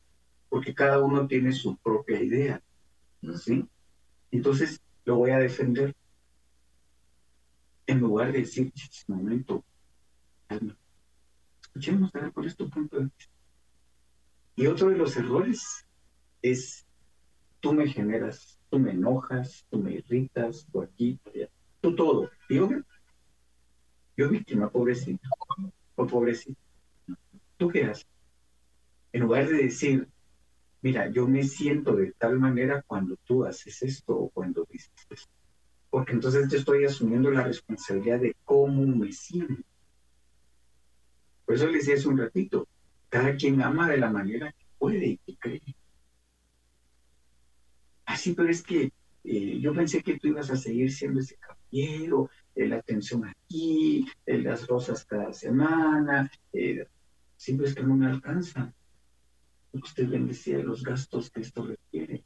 [0.48, 2.64] porque cada uno tiene su propia idea,
[3.36, 3.68] ¿sí?
[4.32, 5.94] Entonces, lo voy a defender.
[7.86, 8.72] En lugar de decir,
[9.10, 9.66] un momento,
[10.48, 10.78] calma.
[11.62, 13.34] Escuchemos a ver cuál es punto de vista.
[14.56, 15.86] Y otro de los errores
[16.42, 16.86] es,
[17.60, 21.20] tú me generas tú me enojas, tú me irritas, tú aquí,
[21.80, 22.32] tú todo.
[22.50, 22.68] yo,
[24.18, 25.30] yo víctima, pobrecito,
[25.94, 26.60] o pobrecito.
[27.56, 28.08] ¿Tú qué haces?
[29.12, 30.08] En lugar de decir,
[30.82, 35.32] mira, yo me siento de tal manera cuando tú haces esto o cuando dices esto.
[35.92, 39.62] Porque entonces yo estoy asumiendo la responsabilidad de cómo me siento.
[41.46, 42.68] Por eso les decía hace un ratito,
[43.08, 45.76] cada quien ama de la manera que puede y que cree.
[48.06, 48.92] Ah, sí, pero es que
[49.24, 54.06] eh, yo pensé que tú ibas a seguir siendo ese caballero, eh, la atención aquí,
[54.26, 56.30] eh, las rosas cada semana.
[56.52, 58.74] sí, pero es que no me alcanza.
[59.72, 62.24] Usted bendecía los gastos que esto requiere.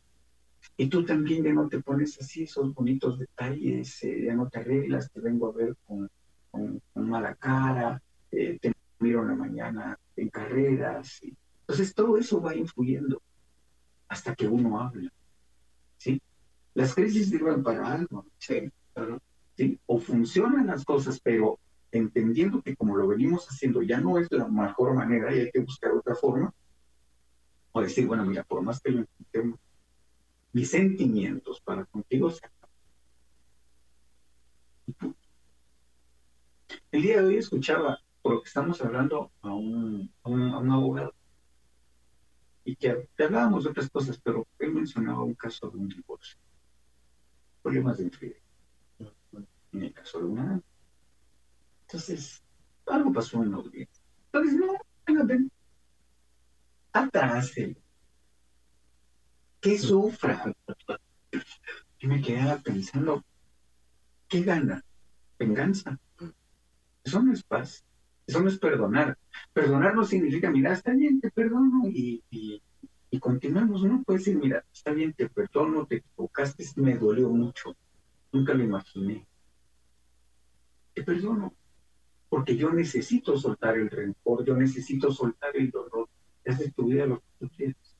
[0.76, 5.12] Y tú también ya no te pones así esos bonitos detalles, ya no te arreglas,
[5.12, 6.10] te vengo a ver con,
[6.52, 11.22] con, mala cara, te miro en la mañana en carreras.
[11.62, 13.22] Entonces todo eso va influyendo
[14.08, 15.12] hasta que uno habla.
[15.98, 16.22] ¿Sí?
[16.74, 18.72] Las crisis sirven para algo, ¿sí?
[19.88, 21.60] O funcionan las cosas, pero
[21.92, 25.62] entendiendo que como lo venimos haciendo ya no es la mejor manera y hay que
[25.62, 26.54] buscar otra forma,
[27.72, 29.60] o decir, bueno, mira, por más que lo intentemos,
[30.54, 32.42] mis sentimientos para contigo se
[36.92, 41.14] El día de hoy escuchaba, por lo que estamos hablando, a un, a un abogado
[42.68, 46.38] y que, hablábamos de otras cosas, pero él mencionaba un caso de un divorcio,
[47.64, 48.42] problemas de infidelidad,
[49.72, 50.62] en el caso de una.
[51.84, 52.44] Entonces,
[52.86, 54.04] algo pasó en la audiencia.
[54.26, 55.50] Entonces, no, ven,
[56.92, 57.54] atrás
[59.62, 60.54] que sufra.
[62.00, 63.24] Y me quedaba pensando,
[64.28, 64.84] ¿qué gana?
[65.40, 65.98] Venganza.
[67.02, 67.86] Eso no es paz.
[68.28, 69.18] Eso no es perdonar.
[69.54, 72.62] Perdonar no significa, mira, está bien, te perdono y, y,
[73.20, 73.84] continuamos.
[73.84, 77.76] No puedes decir, mira, está bien, te perdono, te equivocaste, me dolió mucho.
[78.32, 79.26] Nunca lo imaginé.
[80.94, 81.54] Te perdono.
[82.30, 86.10] Porque yo necesito soltar el rencor, yo necesito soltar el dolor.
[86.44, 87.96] de tu vida lo que tú quieres.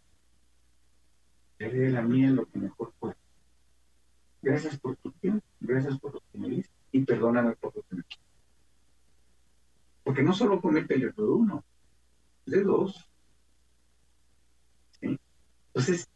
[1.60, 3.18] Haré de la mía lo que mejor pueda.
[4.42, 7.96] Gracias por tu tiempo, gracias por lo que me dices y perdóname por lo que
[7.96, 8.04] me
[10.08, 11.66] Porque no solo comete el error uno,
[12.46, 13.10] es de dos.
[15.02, 16.08] Entonces,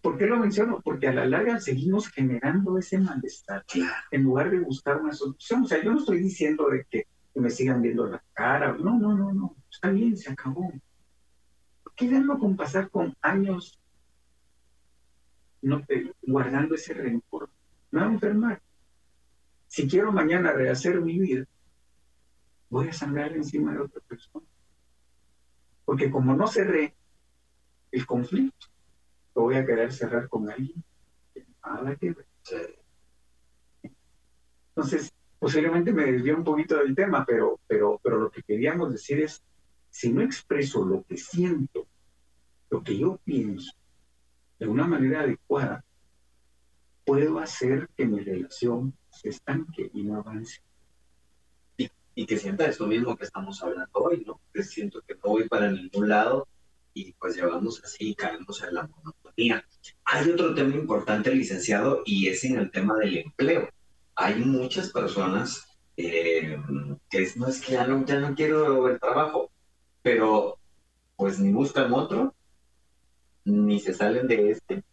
[0.00, 0.80] ¿por qué lo menciono?
[0.82, 3.62] Porque a la larga seguimos generando ese malestar
[4.10, 5.64] en lugar de buscar una solución.
[5.64, 8.72] O sea, yo no estoy diciendo de que, me sigan viendo la cara.
[8.72, 9.54] No, no, no, no.
[9.70, 10.72] Está bien, se acabó.
[11.94, 13.78] ¿Qué verlo con pasar con años
[15.60, 15.84] no
[16.22, 17.50] guardando ese rencor?
[17.90, 18.62] Me va a enfermar.
[19.66, 21.44] Si quiero mañana rehacer mi vida,
[22.70, 24.46] voy a sangrar encima de otra persona.
[25.84, 26.94] Porque como no cerré
[27.90, 28.68] el conflicto,
[29.34, 30.82] lo voy a querer cerrar con alguien.
[31.64, 32.26] Nada que ver.
[34.68, 39.20] Entonces, posiblemente me desvío un poquito del tema, pero, pero, pero lo que queríamos decir
[39.20, 39.42] es,
[39.90, 41.86] si no expreso lo que siento,
[42.70, 43.72] lo que yo pienso,
[44.58, 45.84] de una manera adecuada,
[47.04, 50.62] puedo hacer que mi relación se estanque y no avance.
[52.20, 54.40] Y, que sienta esto mismo que estamos hablando hoy, ¿no?
[54.52, 56.48] Que siento que no voy para ningún lado
[56.92, 59.64] y pues llevamos así y caemos en la monotonía.
[60.04, 63.70] Hay otro tema importante, licenciado, y es en el tema del empleo.
[64.16, 66.58] Hay muchas personas eh,
[67.08, 69.50] que no es que ya no, ya no quiero el trabajo,
[70.02, 70.58] pero
[71.16, 72.34] pues ni buscan otro,
[73.44, 74.84] ni se salen de este.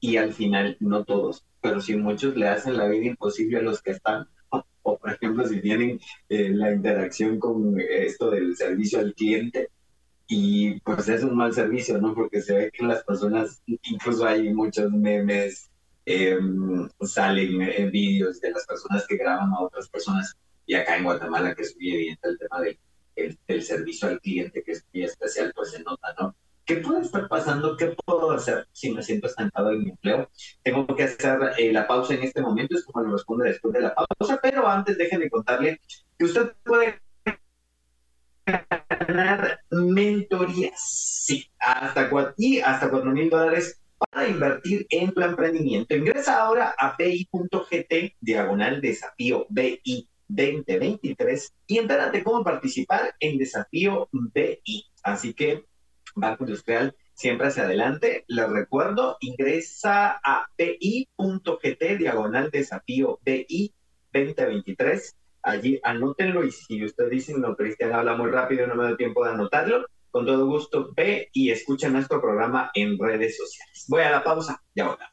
[0.00, 3.80] Y al final, no todos, pero sí muchos le hacen la vida imposible a los
[3.80, 4.28] que están.
[4.84, 9.70] O, por ejemplo, si tienen eh, la interacción con esto del servicio al cliente,
[10.26, 12.14] y pues es un mal servicio, ¿no?
[12.14, 15.70] Porque se ve que las personas, incluso hay muchos memes,
[16.06, 21.04] em, salen eh, vídeos de las personas que graban a otras personas, y acá en
[21.04, 22.78] Guatemala, que es muy evidente el tema del,
[23.46, 26.36] el, servicio al cliente, que es muy especial, pues se nota, ¿no?
[26.64, 27.76] ¿Qué puede estar pasando?
[27.76, 30.30] ¿Qué puedo hacer si me siento estancado en mi empleo?
[30.62, 33.80] Tengo que hacer eh, la pausa en este momento, es como lo responde después de
[33.80, 35.80] la pausa, pero antes déjenme contarle
[36.18, 37.00] que usted puede
[38.46, 45.94] ganar mentorías, sí, hasta y hasta cuatro mil dólares para invertir en tu emprendimiento.
[45.94, 54.86] Ingresa ahora a bi.gt, diagonal desafío BI 2023 y entérate cómo participar en desafío BI.
[55.02, 55.64] Así que
[56.14, 58.24] Banco Industrial siempre hacia adelante.
[58.28, 63.72] Les recuerdo, ingresa a pi.gt diagonal desafío BI
[64.12, 65.16] 2023.
[65.42, 69.24] Allí anótenlo y si usted dice, no, Cristian habla muy rápido no me da tiempo
[69.24, 73.84] de anotarlo, con todo gusto ve y escucha nuestro programa en redes sociales.
[73.88, 75.12] Voy a la pausa y ahora.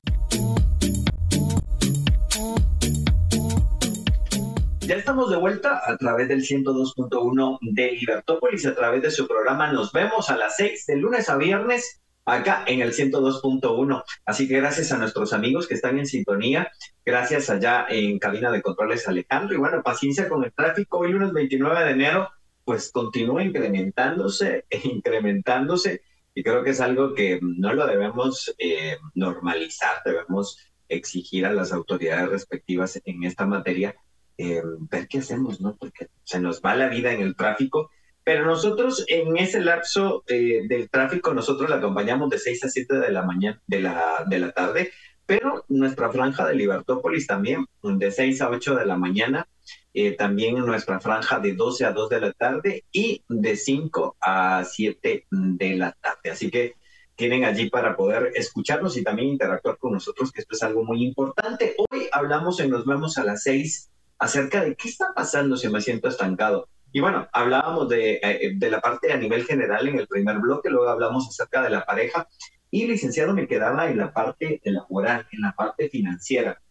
[4.92, 9.72] Ya estamos de vuelta a través del 102.1 de Libertópolis, a través de su programa
[9.72, 14.04] Nos vemos a las 6 de lunes a viernes acá en el 102.1.
[14.26, 16.70] Así que gracias a nuestros amigos que están en sintonía,
[17.06, 20.98] gracias allá en cabina de controles Alejandro y bueno, paciencia con el tráfico.
[20.98, 22.30] Hoy lunes 29 de enero,
[22.66, 26.02] pues continúa incrementándose incrementándose
[26.36, 30.58] y creo que es algo que no lo debemos eh, normalizar, debemos
[30.90, 33.96] exigir a las autoridades respectivas en esta materia
[34.42, 35.76] eh, ver qué hacemos, ¿no?
[35.76, 37.92] Porque se nos va la vida en el tráfico,
[38.24, 43.00] pero nosotros en ese lapso eh, del tráfico, nosotros la acompañamos de 6 a 7
[43.00, 44.92] de la mañana, de la, de la tarde,
[45.28, 49.48] pero nuestra franja de Libertópolis también, de 6 a 8 de la mañana,
[49.94, 54.64] eh, también nuestra franja de 12 a 2 de la tarde y de 5 a
[54.66, 56.32] 7 de la tarde.
[56.32, 56.74] Así que
[57.16, 61.04] tienen allí para poder escucharnos y también interactuar con nosotros, que esto es algo muy
[61.04, 61.76] importante.
[61.78, 65.82] Hoy hablamos en Nos vemos a las 6 acerca de qué está pasando si me
[65.82, 66.70] siento estancado.
[66.92, 70.70] Y bueno, hablábamos de, eh, de, la parte a nivel general en el primer bloque,
[70.70, 72.28] luego hablamos acerca de la pareja
[72.70, 76.62] y licenciado me quedaba en la parte laboral, en la parte financiera.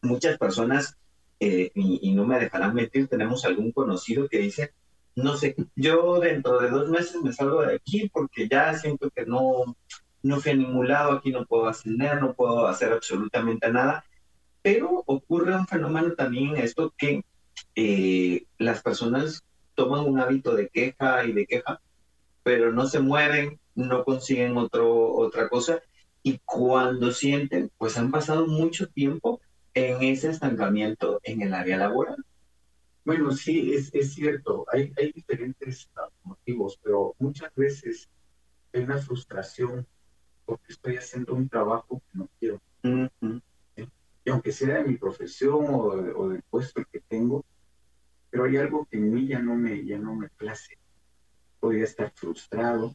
[0.00, 0.96] Muchas personas,
[1.40, 4.72] eh, y, no me dejarán mentir, tenemos algún conocido que dice,
[5.14, 9.26] no sé, yo dentro de dos meses me salgo de aquí porque ya siento que
[9.26, 9.76] no,
[10.22, 14.04] no fui a ningún lado, aquí no puedo ascender, no puedo hacer absolutamente nada.
[14.70, 17.24] Pero ocurre un fenómeno también en esto que
[17.74, 19.42] eh, las personas
[19.74, 21.80] toman un hábito de queja y de queja,
[22.42, 25.80] pero no se mueven, no consiguen otro, otra cosa
[26.22, 29.40] y cuando sienten, pues han pasado mucho tiempo
[29.72, 32.22] en ese estancamiento en el área laboral.
[33.06, 35.88] Bueno, sí, es, es cierto, hay, hay diferentes
[36.24, 38.10] motivos, pero muchas veces
[38.74, 39.86] hay una frustración
[40.44, 42.60] porque estoy haciendo un trabajo que no quiero
[44.28, 47.44] aunque sea de mi profesión o, del puesto que tengo,
[48.30, 50.78] pero hay algo que en mí ya no me, ya no me place.
[51.60, 52.94] podría estar frustrado,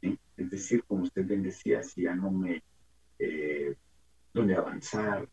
[0.00, 2.62] es decir, como usted bien decía, si ya no me,
[3.18, 3.74] eh,
[4.32, 5.28] donde avanzar,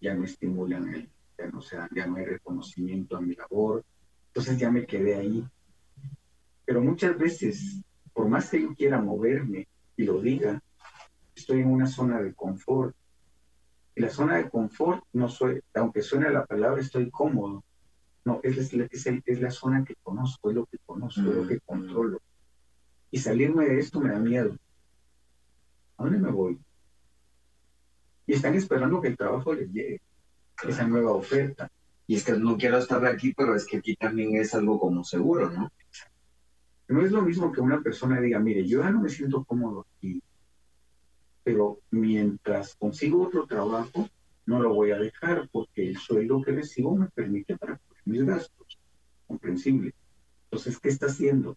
[0.00, 3.84] ya no estimulan, ya, no sea, ya no hay reconocimiento a mi labor,
[4.28, 5.46] entonces ya me quedé ahí.
[6.64, 7.82] Pero muchas veces,
[8.12, 10.62] por más que yo quiera moverme y lo diga,
[11.34, 12.96] estoy en una zona de confort.
[13.94, 17.64] Y la zona de confort, no soy, aunque suene la palabra, estoy cómodo.
[18.24, 21.56] No, es, es, es la zona que conozco, es lo que conozco, es lo que
[21.56, 21.60] mm.
[21.64, 22.20] controlo.
[23.10, 24.56] Y salirme de esto me da miedo.
[25.98, 26.58] ¿A dónde me voy?
[28.26, 30.00] Y están esperando que el trabajo les llegue,
[30.66, 31.70] esa nueva oferta.
[32.06, 35.04] Y es que no quiero estar aquí, pero es que aquí también es algo como
[35.04, 35.70] seguro, ¿no?
[36.88, 39.86] No es lo mismo que una persona diga, mire, yo ya no me siento cómodo
[39.96, 40.22] aquí,
[41.44, 44.08] pero mientras consigo otro trabajo,
[44.46, 48.78] no lo voy a dejar porque el sueldo que recibo me permite para mis gastos.
[49.26, 49.94] Comprensible.
[50.44, 51.56] Entonces, ¿qué está haciendo?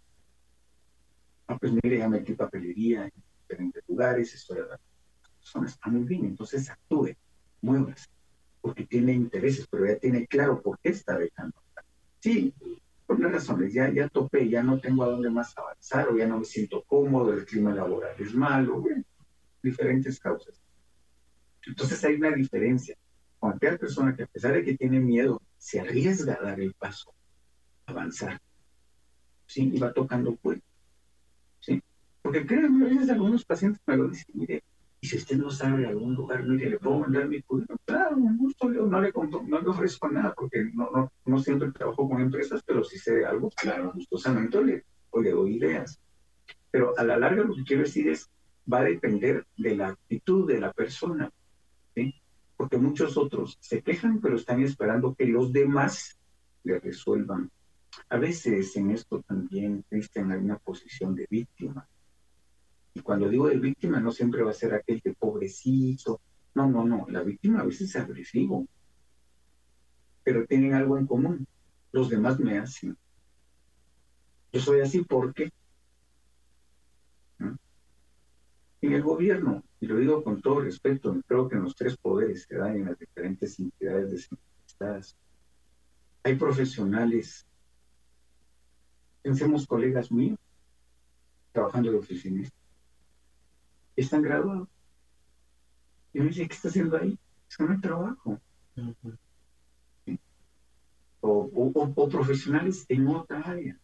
[1.47, 3.11] ah, pues mire, ya metí papelería en
[3.41, 4.79] diferentes lugares, estoy la
[5.37, 7.15] persona está muy bien, entonces actúe,
[7.61, 8.09] muevas,
[8.61, 11.55] porque tiene intereses, pero ya tiene claro por qué está dejando.
[12.19, 12.53] Sí,
[13.05, 16.25] por las razones, ya, ya topé, ya no tengo a dónde más avanzar, o ya
[16.27, 18.83] no me siento cómodo, el clima laboral es malo,
[19.65, 20.61] diferentes causas.
[21.65, 22.95] Entonces hay una diferencia.
[23.39, 27.13] Cualquier persona que a pesar de que tiene miedo, se arriesga a dar el paso,
[27.85, 28.41] avanzar,
[29.45, 29.71] ¿sí?
[29.73, 30.75] y va tocando puertas.
[32.21, 34.63] Porque créanme, a veces algunos pacientes me lo dicen, mire,
[34.99, 37.77] y si usted no sabe algún lugar, mire, le puedo mandar mi currículum.
[37.85, 39.13] Claro, un gusto, yo no le,
[39.47, 43.23] no le ofrezco nada, porque no, no, no siempre trabajo con empresas, pero si sé
[43.25, 45.99] algo, claro, gustosamente le, o le doy ideas.
[46.71, 48.27] Pero a la larga lo que quiero decir es,
[48.71, 51.31] va a depender de la actitud de la persona,
[51.93, 52.13] ¿sí?
[52.57, 56.17] Porque muchos otros se quejan, pero están esperando que los demás
[56.63, 57.51] le resuelvan.
[58.09, 61.87] A veces en esto también, Cristian, hay una posición de víctima
[62.95, 66.21] y cuando digo de víctima, no siempre va a ser aquel que pobrecito.
[66.55, 67.05] No, no, no.
[67.09, 68.65] La víctima a veces es agresivo.
[70.23, 71.45] Pero tienen algo en común.
[71.91, 72.97] Los demás me hacen.
[74.53, 75.51] Yo soy así porque
[78.85, 82.45] en el gobierno, y lo digo con todo respeto, creo que en los tres poderes
[82.47, 85.17] que dan en las diferentes entidades descentralizadas,
[86.23, 87.45] hay profesionales,
[89.21, 90.39] pensemos colegas míos,
[91.51, 92.65] trabajando de oficinistas
[93.95, 94.67] están graduados.
[96.13, 97.17] Y me dice, ¿qué está haciendo ahí?
[97.49, 98.39] Es que no hay trabajo.
[101.21, 103.79] o, profesionales en otra área,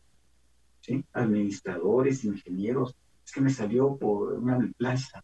[0.82, 1.04] ¿sí?
[1.14, 2.95] administradores, ingenieros.
[3.32, 5.23] Es que me salió por una plaza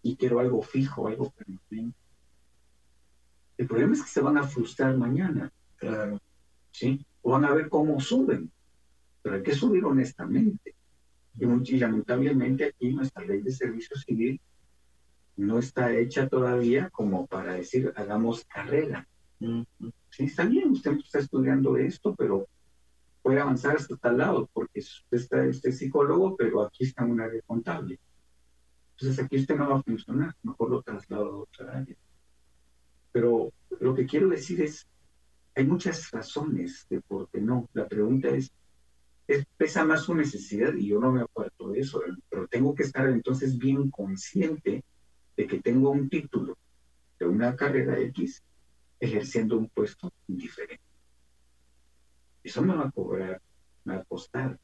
[0.00, 1.98] y quiero algo fijo, algo permanente.
[3.58, 5.52] El problema es que se van a frustrar mañana.
[5.74, 6.20] Claro.
[6.70, 7.04] ¿Sí?
[7.22, 8.48] O van a ver cómo suben.
[9.22, 10.76] Pero hay que subir honestamente.
[11.34, 14.40] Y, lamentablemente aquí nuestra ley de servicio civil
[15.34, 19.08] no está hecha todavía como para decir hagamos carrera.
[20.10, 22.46] Sí, está bien, usted está estudiando esto, pero
[23.26, 27.20] puede avanzar hasta tal lado, porque usted, está, usted es psicólogo, pero aquí está un
[27.20, 27.98] área contable.
[28.92, 31.96] Entonces aquí usted no va a funcionar, mejor lo traslado a otra área.
[33.10, 34.86] Pero lo que quiero decir es,
[35.56, 37.68] hay muchas razones de por qué no.
[37.72, 38.52] La pregunta es,
[39.56, 42.00] pesa más su necesidad y yo no me acuerdo de eso,
[42.30, 44.84] pero tengo que estar entonces bien consciente
[45.36, 46.56] de que tengo un título
[47.18, 48.40] de una carrera X
[49.00, 50.85] ejerciendo un puesto diferente.
[52.46, 53.40] Eso me va a cobrar,
[53.84, 54.58] me va a costar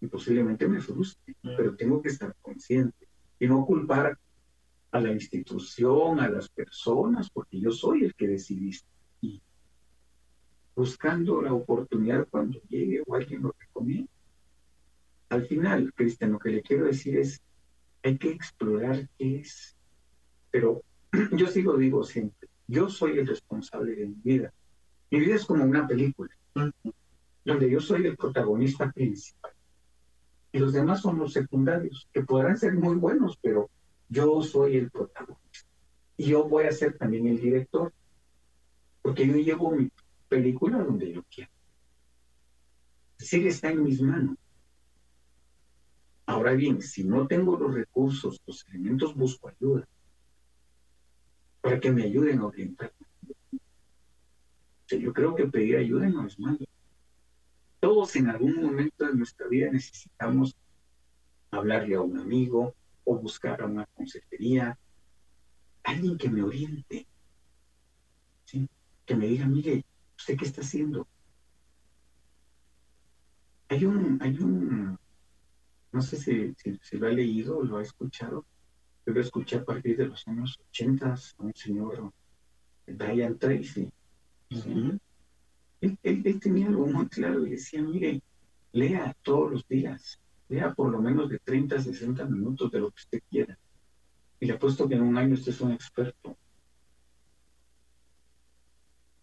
[0.00, 1.56] y posiblemente me frustre, mm.
[1.56, 3.08] pero tengo que estar consciente
[3.40, 4.18] y no culpar
[4.90, 8.88] a la institución, a las personas, porque yo soy el que decidiste
[10.78, 14.12] buscando la oportunidad cuando llegue o alguien lo recomienda.
[15.28, 17.42] Al final, Cristian, lo que le quiero decir es,
[18.04, 19.76] hay que explorar qué es.
[20.52, 20.84] Pero
[21.32, 24.54] yo sigo, digo siempre, yo soy el responsable de mi vida.
[25.10, 26.30] Mi vida es como una película,
[27.44, 29.52] donde yo soy el protagonista principal.
[30.52, 33.70] Y los demás son los secundarios, que podrán ser muy buenos, pero
[34.08, 35.68] yo soy el protagonista.
[36.16, 37.92] Y yo voy a ser también el director,
[39.02, 39.90] porque yo llevo mi
[40.28, 41.50] película donde yo quiero.
[43.18, 44.36] Sí está en mis manos.
[46.26, 49.88] Ahora bien, si no tengo los recursos, los elementos, busco ayuda
[51.60, 52.92] para que me ayuden a orientar.
[54.88, 56.58] Yo creo que pedir ayuda no es malo.
[57.80, 60.56] Todos en algún momento de nuestra vida necesitamos
[61.50, 62.74] hablarle a un amigo
[63.04, 64.78] o buscar a una consejería,
[65.82, 67.06] alguien que me oriente,
[69.06, 69.84] que me diga, mire,
[70.18, 71.06] ¿Usted qué está haciendo?
[73.68, 74.98] Hay un, hay un,
[75.92, 78.44] no sé si, lo ha leído o lo ha escuchado,
[79.04, 82.12] lo escuché a partir de los años 80 a un señor,
[82.86, 83.90] Diane Tracy.
[84.50, 88.22] Él, tenía algo muy claro y decía, mire,
[88.72, 90.18] lea todos los días,
[90.48, 93.58] lea por lo menos de 30 a 60 minutos de lo que usted quiera.
[94.40, 96.36] Y le apuesto que en un año usted es un experto.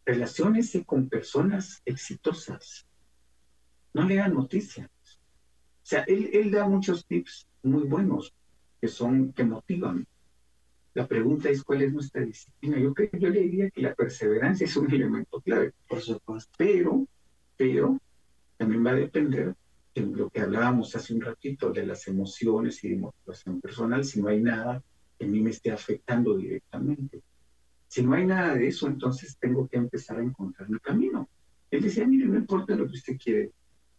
[0.06, 2.86] Relaciónese con personas exitosas.
[3.94, 4.90] No le hagan noticias.
[4.90, 8.34] O sea, él, él da muchos tips muy buenos
[8.82, 10.06] que son, que motivan.
[10.96, 12.80] La pregunta es cuál es nuestra disciplina.
[12.80, 16.52] Yo creo, yo le diría que la perseverancia es un elemento clave, por supuesto.
[16.58, 17.06] Pero,
[17.58, 18.00] pero
[18.56, 19.54] también va a depender
[19.94, 24.22] de lo que hablábamos hace un ratito de las emociones y de motivación personal, si
[24.22, 24.82] no hay nada
[25.20, 27.22] que a mí me esté afectando directamente.
[27.88, 31.30] Si no hay nada de eso, entonces tengo que empezar a encontrar mi camino.
[31.72, 33.52] Él decía, mire, no importa lo que usted quiere,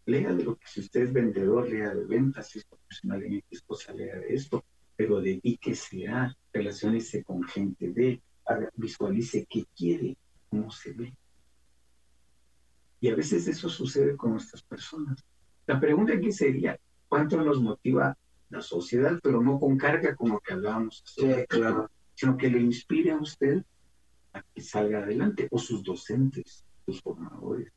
[0.06, 3.34] lea de lo que si usted es vendedor, lea de ventas, si es profesional en
[3.34, 4.64] X cosa, lea de esto,
[4.96, 8.22] pero dedíquese a, relaciones con gente de,
[8.74, 10.16] visualice qué quiere,
[10.48, 11.14] cómo se ve.
[13.00, 15.24] Y a veces eso sucede con nuestras personas.
[15.66, 16.78] La pregunta aquí sería,
[17.08, 18.16] ¿cuánto nos motiva
[18.50, 21.02] la sociedad, pero no con carga como que hablábamos,
[21.48, 21.90] claro.
[22.14, 23.64] sino que le inspire a usted
[24.32, 27.72] a que salga adelante, o sus docentes, sus formadores.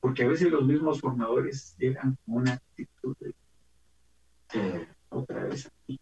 [0.00, 3.34] Porque a veces los mismos formadores llegan con una actitud de
[5.08, 6.00] otra vez aquí.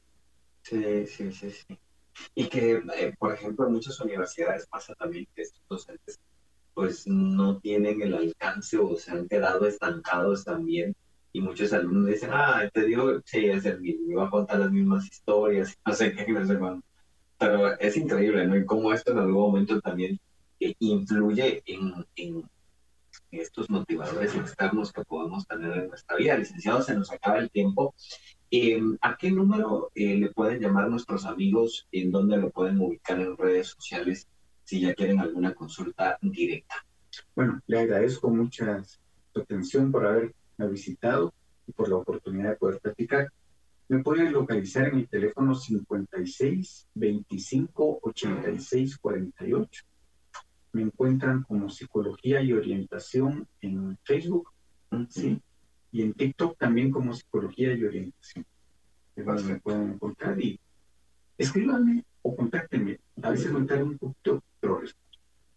[0.71, 1.79] Sí, sí, sí, sí.
[2.33, 6.21] Y que, eh, por ejemplo, en muchas universidades pasa también que estos docentes
[6.75, 10.95] pues no tienen el alcance o se han quedado estancados también.
[11.33, 14.71] Y muchos alumnos dicen, ah, te digo, sí, es el mismo, va a contar las
[14.71, 16.85] mismas historias, no sé qué, no sé cuándo.
[17.37, 18.57] Pero es increíble, ¿no?
[18.57, 20.21] Y cómo esto en algún momento también
[20.61, 22.49] eh, influye en, en,
[23.33, 26.37] estos motivadores externos que podemos tener en nuestra vida.
[26.37, 27.95] Licenciado, se nos acaba el tiempo.
[28.51, 31.87] Em, ¿A qué número eh, le pueden llamar nuestros amigos?
[31.93, 34.29] ¿En dónde lo pueden ubicar en redes sociales
[34.71, 36.77] si ya quieren alguna consulta directa.
[37.35, 40.33] Bueno, le agradezco mucha su atención por haberme
[40.71, 41.35] visitado
[41.67, 43.33] y por la oportunidad de poder platicar.
[43.89, 49.83] Me pueden localizar en mi teléfono 56 25 86 48.
[50.75, 54.53] Me encuentran como Psicología y Orientación en Facebook,
[55.09, 55.43] ¿sí?
[55.93, 58.47] Y en TikTok también como Psicología y Orientación.
[59.17, 60.59] Me pueden encontrar y
[61.37, 62.99] escríbanme o contáctenme.
[63.23, 64.81] A veces me tarda un poquito, pero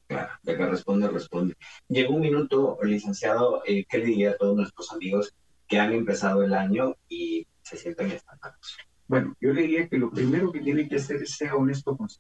[0.08, 1.58] Claro, de que responde, responde.
[1.88, 5.34] Llegó un minuto, licenciado, eh, ¿qué le diría a todos nuestros amigos
[5.68, 8.78] que han empezado el año y se sienten estancados?
[9.08, 12.10] Bueno, yo le diría que lo primero que tiene que hacer es ser honesto con
[12.10, 12.20] su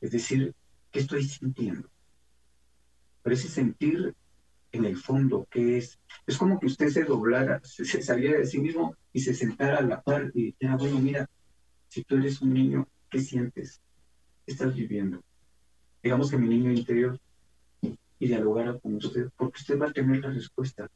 [0.00, 0.54] Es decir,
[0.90, 1.88] ¿qué estoy sintiendo?
[3.22, 4.14] Pero ese sentir
[4.78, 5.98] en el fondo, ¿qué es?
[6.26, 9.82] Es como que usted se doblara, se, saliera de sí mismo y se sentara a
[9.82, 11.28] la par y dijera, bueno, mira,
[11.88, 13.80] si tú eres un niño, ¿qué sientes?
[14.46, 15.22] ¿Qué estás viviendo?
[16.02, 17.18] Digamos que mi niño interior
[17.82, 20.88] y dialogara con usted, porque usted va a tener la respuesta.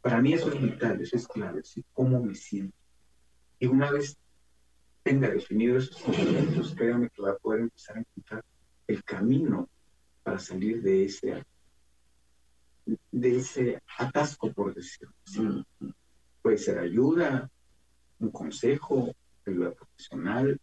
[0.00, 1.84] Para mí eso es vital, eso es clave, ¿sí?
[1.92, 2.76] cómo me siento.
[3.58, 4.16] Y una vez
[5.02, 8.44] tenga definido esos sentimientos, créame que va a poder empezar a encontrar
[8.86, 9.68] el camino
[10.22, 11.32] para salir de ese
[13.10, 15.64] de ese atasco, por decirlo así.
[16.42, 17.50] Puede ser ayuda,
[18.18, 19.14] un consejo,
[19.46, 20.60] ayuda profesional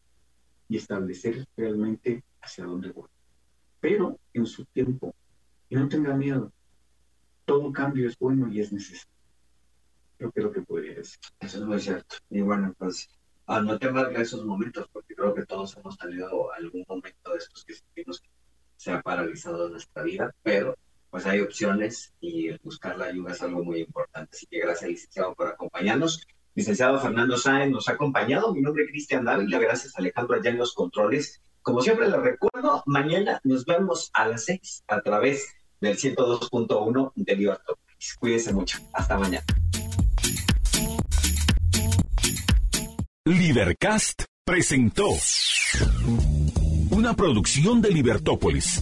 [0.70, 3.10] y establecer realmente hacia dónde voy.
[3.80, 5.14] Pero en su tiempo,
[5.70, 6.52] y no tenga miedo,
[7.46, 9.14] todo cambio es bueno y es necesario.
[10.18, 11.20] Creo que lo que podría decir.
[11.40, 12.18] Eso es muy cierto.
[12.30, 13.08] Y bueno, pues
[13.46, 17.64] ah, no temas esos momentos, porque creo que todos hemos tenido algún momento de estos
[17.64, 18.30] que sentimos que
[18.76, 20.76] se ha paralizado nuestra vida, pero
[21.10, 24.30] pues hay opciones y buscar la ayuda es algo muy importante.
[24.34, 26.26] Así que gracias, licenciado, por acompañarnos.
[26.56, 28.54] Licenciado Fernando Sáenz nos ha acompañado.
[28.54, 29.60] Mi nombre es Cristian Dávila.
[29.60, 31.42] Gracias, Alejandro, allá en los controles.
[31.62, 37.36] Como siempre les recuerdo, mañana nos vemos a las 6 a través del 102.1 de
[37.36, 37.74] Libertad.
[38.20, 38.80] Cuídense mucho.
[38.94, 39.46] Hasta mañana.
[43.26, 45.10] Libercast presentó
[46.92, 48.82] una producción de Libertópolis.